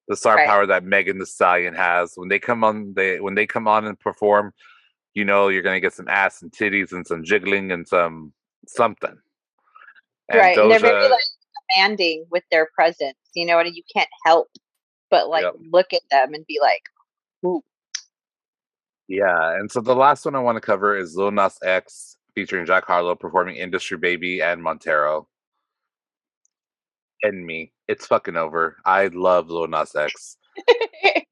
the 0.08 0.16
star 0.16 0.36
Right. 0.36 0.46
power 0.46 0.66
that 0.66 0.84
Megan 0.84 1.18
Thee 1.18 1.24
Stallion 1.24 1.74
has. 1.74 2.12
When 2.16 2.28
they 2.28 2.38
come 2.38 2.64
on, 2.64 2.94
they 2.94 3.20
when 3.20 3.34
they 3.34 3.46
come 3.46 3.68
on 3.68 3.86
and 3.86 3.98
perform, 3.98 4.52
you 5.14 5.24
know 5.24 5.48
you're 5.48 5.62
gonna 5.62 5.80
get 5.80 5.94
some 5.94 6.08
ass 6.08 6.42
and 6.42 6.52
titties 6.52 6.92
and 6.92 7.06
some 7.06 7.24
jiggling 7.24 7.72
and 7.72 7.86
some 7.88 8.32
something. 8.66 9.16
And 10.28 10.38
right, 10.40 10.58
and 10.58 10.70
they're 10.70 10.80
very 10.80 11.08
like 11.10 11.20
demanding 11.76 12.26
with 12.30 12.44
their 12.50 12.68
presence. 12.74 13.16
You 13.34 13.46
know 13.46 13.56
what? 13.56 13.72
You 13.74 13.82
can't 13.94 14.08
help 14.24 14.48
but 15.12 15.28
like 15.28 15.44
Yep. 15.44 15.54
look 15.72 15.92
at 15.92 16.00
them 16.10 16.34
and 16.34 16.46
be 16.46 16.58
like, 16.60 16.82
"Ooh, 17.44 17.62
Yeah, 19.08 19.56
and 19.58 19.70
so 19.70 19.80
the 19.80 19.94
last 19.94 20.24
one 20.24 20.34
I 20.34 20.40
want 20.40 20.56
to 20.56 20.60
cover 20.60 20.96
is 20.96 21.14
Lil 21.16 21.30
Nas 21.30 21.58
X 21.62 22.16
featuring 22.34 22.66
Jack 22.66 22.86
Harlow 22.86 23.14
performing 23.14 23.56
Industry 23.56 23.98
Baby 23.98 24.40
and 24.42 24.62
Montero. 24.62 25.28
And 27.22 27.46
me. 27.46 27.72
It's 27.88 28.06
fucking 28.06 28.36
over. 28.36 28.76
I 28.84 29.06
love 29.08 29.48
Lil 29.48 29.68
Nas 29.68 29.94
X. 29.94 30.36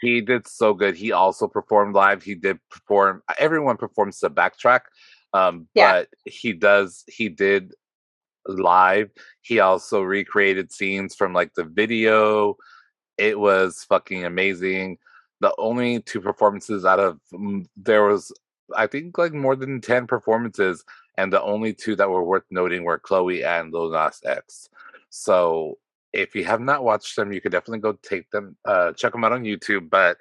He 0.00 0.20
did 0.22 0.48
so 0.48 0.72
good. 0.72 0.96
He 0.96 1.12
also 1.12 1.46
performed 1.46 1.94
live. 1.94 2.22
He 2.22 2.34
did 2.34 2.58
perform 2.70 3.22
everyone 3.38 3.76
performs 3.76 4.18
the 4.18 4.30
backtrack. 4.30 4.80
Um, 5.32 5.68
Yeah. 5.74 5.92
but 5.92 6.08
he 6.24 6.52
does 6.52 7.04
he 7.06 7.28
did 7.28 7.74
live. 8.46 9.10
He 9.42 9.60
also 9.60 10.00
recreated 10.02 10.72
scenes 10.72 11.14
from 11.14 11.34
like 11.34 11.52
the 11.54 11.64
video. 11.64 12.56
It 13.18 13.38
was 13.38 13.84
fucking 13.88 14.24
amazing. 14.24 14.96
The 15.40 15.54
only 15.58 16.00
two 16.00 16.20
performances 16.20 16.84
out 16.84 16.98
of 17.00 17.20
mm, 17.32 17.66
there 17.76 18.04
was 18.06 18.32
I 18.74 18.86
think 18.86 19.18
like 19.18 19.34
more 19.34 19.56
than 19.56 19.80
10 19.80 20.06
performances 20.06 20.84
and 21.18 21.30
the 21.32 21.42
only 21.42 21.74
two 21.74 21.94
that 21.96 22.08
were 22.08 22.24
worth 22.24 22.44
noting 22.50 22.84
were 22.84 22.98
Chloe 22.98 23.44
and 23.44 23.72
Lil 23.72 23.90
Nas 23.90 24.20
X. 24.24 24.70
So 25.10 25.78
if 26.12 26.34
you 26.34 26.44
have 26.44 26.60
not 26.60 26.84
watched 26.84 27.16
them, 27.16 27.32
you 27.32 27.40
could 27.40 27.52
definitely 27.52 27.80
go 27.80 27.98
take 28.02 28.30
them, 28.30 28.56
uh, 28.64 28.92
check 28.92 29.12
them 29.12 29.24
out 29.24 29.32
on 29.32 29.44
YouTube. 29.44 29.90
But 29.90 30.16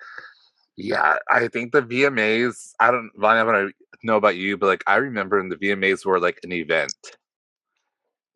yeah, 0.75 1.17
I 1.31 1.47
think 1.47 1.71
the 1.71 1.81
VMAs, 1.81 2.73
I 2.79 2.91
don't, 2.91 3.11
Vonnie, 3.15 3.39
I 3.39 3.43
don't 3.43 3.73
know 4.03 4.17
about 4.17 4.35
you, 4.35 4.57
but 4.57 4.67
like 4.67 4.83
I 4.87 4.95
remember 4.97 5.37
when 5.37 5.49
the 5.49 5.55
VMAs 5.55 6.05
were 6.05 6.19
like 6.19 6.39
an 6.43 6.51
event. 6.51 6.93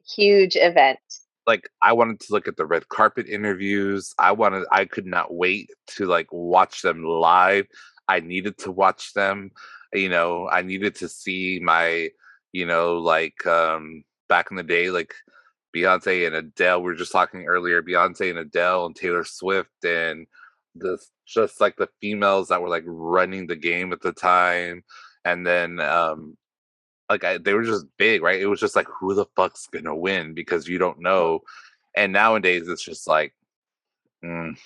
huge 0.06 0.56
event." 0.56 1.00
Like 1.46 1.70
I 1.82 1.92
wanted 1.94 2.22
to 2.22 2.34
look 2.34 2.48
at 2.48 2.56
the 2.56 2.66
red 2.66 2.88
carpet 2.90 3.28
interviews. 3.28 4.14
I 4.18 4.32
wanted, 4.32 4.66
I 4.72 4.86
could 4.86 5.06
not 5.06 5.34
wait 5.34 5.70
to 5.98 6.06
like 6.06 6.28
watch 6.32 6.82
them 6.82 7.04
live. 7.04 7.66
I 8.08 8.22
needed 8.22 8.58
to 8.60 8.72
watch 8.72 9.14
them. 9.14 9.52
You 9.94 10.10
know, 10.10 10.48
I 10.50 10.62
needed 10.62 10.96
to 10.96 11.10
see 11.10 11.60
my, 11.62 12.10
you 12.54 12.66
know, 12.66 12.98
like 12.98 13.46
um 13.46 14.04
back 14.30 14.52
in 14.52 14.58
the 14.58 14.64
day, 14.64 14.90
like 14.90 15.14
Beyonce 15.76 16.28
and 16.28 16.36
Adele. 16.36 16.80
We 16.82 16.92
were 16.92 16.96
just 16.96 17.12
talking 17.12 17.46
earlier, 17.46 17.82
Beyonce 17.82 18.30
and 18.30 18.40
Adele 18.40 18.86
and 18.86 18.96
Taylor 18.96 19.24
Swift 19.24 19.84
and 19.86 20.28
just 21.26 21.62
like 21.62 21.76
the 21.78 21.90
females 22.02 22.48
that 22.48 22.62
were 22.62 22.70
like 22.70 22.84
running 22.86 23.48
the 23.48 23.56
game 23.56 23.94
at 23.94 24.02
the 24.02 24.12
time. 24.12 24.84
And 25.26 25.46
then 25.46 25.80
um 25.80 26.38
like 27.10 27.24
I, 27.24 27.38
they 27.38 27.54
were 27.54 27.64
just 27.64 27.86
big, 27.98 28.22
right? 28.24 28.42
It 28.42 28.48
was 28.48 28.60
just 28.60 28.76
like 28.76 28.88
who 28.88 29.14
the 29.14 29.26
fuck's 29.36 29.68
gonna 29.68 29.96
win 29.96 30.34
because 30.34 30.68
you 30.68 30.78
don't 30.80 31.00
know. 31.00 31.42
And 31.96 32.12
nowadays, 32.14 32.68
it's 32.68 32.84
just 32.84 33.08
like, 33.08 33.34
mm, 34.26 34.58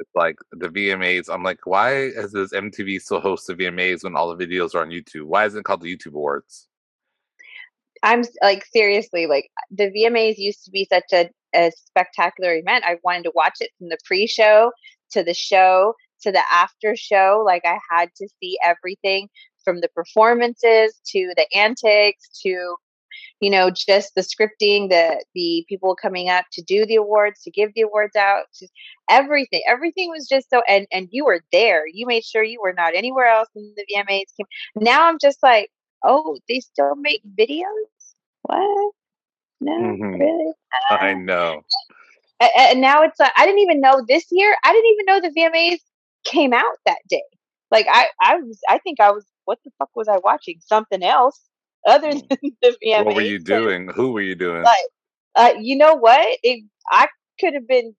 it's 0.00 0.10
like 0.14 0.36
the 0.52 0.68
VMAs. 0.68 1.32
I'm 1.32 1.42
like, 1.42 1.66
why 1.66 1.94
is 1.94 2.32
this 2.32 2.52
MTV 2.52 3.00
still 3.00 3.20
host 3.20 3.46
the 3.46 3.54
VMAs 3.54 4.04
when 4.04 4.16
all 4.16 4.34
the 4.34 4.46
videos 4.46 4.74
are 4.74 4.82
on 4.82 4.90
YouTube? 4.90 5.24
Why 5.24 5.46
isn't 5.46 5.60
it 5.60 5.64
called 5.64 5.80
the 5.82 5.96
YouTube 5.96 6.14
Awards? 6.14 6.68
I'm 8.02 8.24
like 8.42 8.64
seriously 8.72 9.26
like 9.26 9.50
the 9.70 9.90
VMAs 9.90 10.38
used 10.38 10.64
to 10.64 10.70
be 10.70 10.86
such 10.90 11.12
a, 11.12 11.30
a 11.54 11.70
spectacular 11.76 12.54
event. 12.54 12.84
I 12.84 12.96
wanted 13.04 13.24
to 13.24 13.32
watch 13.34 13.58
it 13.60 13.70
from 13.78 13.88
the 13.88 13.98
pre-show 14.04 14.72
to 15.12 15.22
the 15.22 15.34
show 15.34 15.94
to 16.22 16.32
the 16.32 16.42
after 16.52 16.96
show. 16.96 17.42
Like 17.44 17.62
I 17.64 17.78
had 17.90 18.08
to 18.16 18.28
see 18.40 18.58
everything 18.64 19.28
from 19.64 19.80
the 19.80 19.88
performances 19.88 21.00
to 21.06 21.32
the 21.36 21.46
antics 21.54 22.28
to 22.42 22.76
you 23.40 23.50
know 23.50 23.70
just 23.70 24.14
the 24.14 24.22
scripting 24.22 24.88
the 24.88 25.22
the 25.34 25.64
people 25.68 25.94
coming 25.94 26.28
up 26.28 26.46
to 26.52 26.62
do 26.62 26.86
the 26.86 26.96
awards 26.96 27.42
to 27.42 27.50
give 27.50 27.72
the 27.74 27.82
awards 27.82 28.16
out 28.16 28.44
just 28.58 28.72
everything 29.10 29.62
everything 29.68 30.10
was 30.10 30.26
just 30.28 30.48
so 30.48 30.62
and 30.66 30.86
and 30.90 31.08
you 31.10 31.24
were 31.24 31.42
there 31.52 31.84
you 31.86 32.06
made 32.06 32.24
sure 32.24 32.42
you 32.42 32.60
were 32.62 32.72
not 32.72 32.94
anywhere 32.94 33.26
else 33.26 33.48
in 33.54 33.74
the 33.76 33.84
vmas 33.94 34.24
came 34.36 34.46
now 34.76 35.08
i'm 35.08 35.18
just 35.20 35.42
like 35.42 35.70
oh 36.04 36.38
they 36.48 36.60
still 36.60 36.94
make 36.96 37.22
videos 37.38 37.91
what? 38.42 38.92
No, 39.60 39.72
mm-hmm. 39.72 40.20
really? 40.20 40.52
Uh, 40.90 40.94
I 40.94 41.14
know. 41.14 41.62
And 42.56 42.80
now 42.80 43.02
it's 43.02 43.20
like 43.20 43.32
I 43.36 43.46
didn't 43.46 43.60
even 43.60 43.80
know 43.80 44.04
this 44.06 44.26
year. 44.32 44.54
I 44.64 44.72
didn't 44.72 44.90
even 44.90 45.04
know 45.06 45.20
the 45.20 45.40
VMAs 45.40 45.78
came 46.24 46.52
out 46.52 46.76
that 46.86 46.98
day. 47.08 47.22
Like 47.70 47.86
I, 47.88 48.08
I 48.20 48.36
was, 48.36 48.58
I 48.68 48.78
think 48.78 49.00
I 49.00 49.10
was. 49.10 49.24
What 49.44 49.58
the 49.64 49.70
fuck 49.78 49.90
was 49.94 50.08
I 50.08 50.18
watching? 50.22 50.58
Something 50.60 51.02
else 51.02 51.40
other 51.86 52.10
mm. 52.12 52.28
than 52.28 52.56
the 52.62 52.76
VMAs. 52.84 53.04
What 53.04 53.16
were 53.16 53.22
you 53.22 53.38
doing? 53.38 53.88
Who 53.88 54.12
were 54.12 54.20
you 54.20 54.34
doing? 54.34 54.62
Like, 54.62 54.86
uh, 55.36 55.52
you 55.60 55.76
know 55.76 55.94
what? 55.94 56.38
It, 56.42 56.64
I 56.90 57.06
could 57.40 57.54
have 57.54 57.66
been 57.66 57.94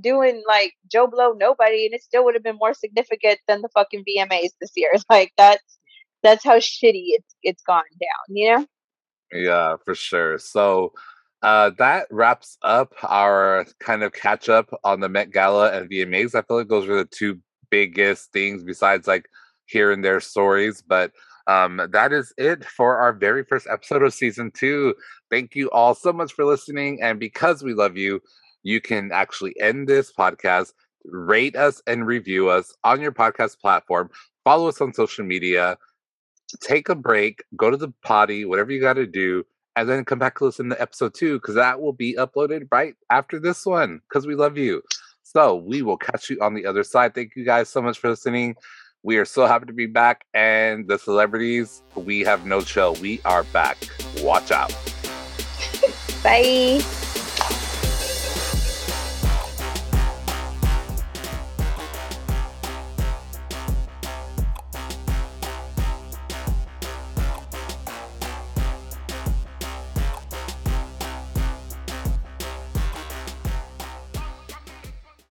doing 0.00 0.42
like 0.48 0.72
Joe 0.90 1.06
Blow 1.06 1.32
nobody, 1.32 1.86
and 1.86 1.94
it 1.94 2.02
still 2.02 2.24
would 2.24 2.34
have 2.34 2.44
been 2.44 2.58
more 2.58 2.74
significant 2.74 3.38
than 3.48 3.62
the 3.62 3.68
fucking 3.74 4.04
VMAs 4.08 4.50
this 4.60 4.72
year. 4.76 4.92
Like 5.10 5.32
that's 5.36 5.78
that's 6.22 6.44
how 6.44 6.58
shitty 6.58 7.06
it's 7.08 7.34
it's 7.42 7.62
gone 7.62 7.82
down. 8.00 8.36
You 8.36 8.56
know. 8.56 8.66
Yeah, 9.32 9.76
for 9.84 9.94
sure. 9.94 10.38
So 10.38 10.92
uh, 11.42 11.70
that 11.78 12.06
wraps 12.10 12.58
up 12.62 12.92
our 13.02 13.66
kind 13.80 14.02
of 14.02 14.12
catch 14.12 14.48
up 14.48 14.70
on 14.84 15.00
the 15.00 15.08
Met 15.08 15.30
Gala 15.32 15.72
and 15.72 15.90
VMAs. 15.90 16.34
I 16.34 16.42
feel 16.42 16.58
like 16.58 16.68
those 16.68 16.88
are 16.88 16.96
the 16.96 17.04
two 17.04 17.38
biggest 17.70 18.32
things 18.32 18.62
besides 18.62 19.06
like 19.06 19.26
hearing 19.66 20.02
their 20.02 20.20
stories. 20.20 20.82
But 20.82 21.12
um, 21.46 21.80
that 21.92 22.12
is 22.12 22.32
it 22.38 22.64
for 22.64 22.96
our 22.96 23.12
very 23.12 23.44
first 23.44 23.66
episode 23.70 24.02
of 24.02 24.14
season 24.14 24.50
two. 24.52 24.94
Thank 25.30 25.54
you 25.54 25.70
all 25.70 25.94
so 25.94 26.12
much 26.12 26.32
for 26.32 26.44
listening. 26.44 27.02
And 27.02 27.20
because 27.20 27.62
we 27.62 27.74
love 27.74 27.96
you, 27.96 28.20
you 28.62 28.80
can 28.80 29.12
actually 29.12 29.54
end 29.60 29.88
this 29.88 30.12
podcast, 30.12 30.72
rate 31.04 31.54
us 31.56 31.82
and 31.86 32.06
review 32.06 32.48
us 32.48 32.74
on 32.82 33.00
your 33.00 33.12
podcast 33.12 33.58
platform, 33.60 34.10
follow 34.44 34.68
us 34.68 34.80
on 34.80 34.92
social 34.92 35.24
media 35.24 35.76
take 36.60 36.88
a 36.88 36.94
break, 36.94 37.42
go 37.56 37.70
to 37.70 37.76
the 37.76 37.92
potty, 38.02 38.44
whatever 38.44 38.72
you 38.72 38.80
got 38.80 38.94
to 38.94 39.06
do, 39.06 39.44
and 39.76 39.88
then 39.88 40.04
come 40.04 40.18
back 40.18 40.38
to 40.38 40.44
listen 40.44 40.70
to 40.70 40.80
episode 40.80 41.14
two 41.14 41.38
because 41.38 41.54
that 41.54 41.80
will 41.80 41.92
be 41.92 42.14
uploaded 42.14 42.66
right 42.70 42.94
after 43.10 43.38
this 43.38 43.66
one 43.66 44.00
because 44.08 44.26
we 44.26 44.34
love 44.34 44.56
you. 44.56 44.82
So 45.22 45.56
we 45.56 45.82
will 45.82 45.96
catch 45.98 46.30
you 46.30 46.38
on 46.40 46.54
the 46.54 46.66
other 46.66 46.84
side. 46.84 47.14
Thank 47.14 47.36
you 47.36 47.44
guys 47.44 47.68
so 47.68 47.82
much 47.82 47.98
for 47.98 48.08
listening. 48.08 48.54
We 49.02 49.18
are 49.18 49.24
so 49.24 49.46
happy 49.46 49.66
to 49.66 49.72
be 49.72 49.86
back. 49.86 50.24
And 50.34 50.88
the 50.88 50.98
celebrities, 50.98 51.82
we 51.94 52.20
have 52.20 52.46
no 52.46 52.60
chill. 52.60 52.94
We 52.94 53.20
are 53.24 53.44
back. 53.44 53.76
Watch 54.22 54.50
out. 54.50 54.74
Bye. 56.22 56.80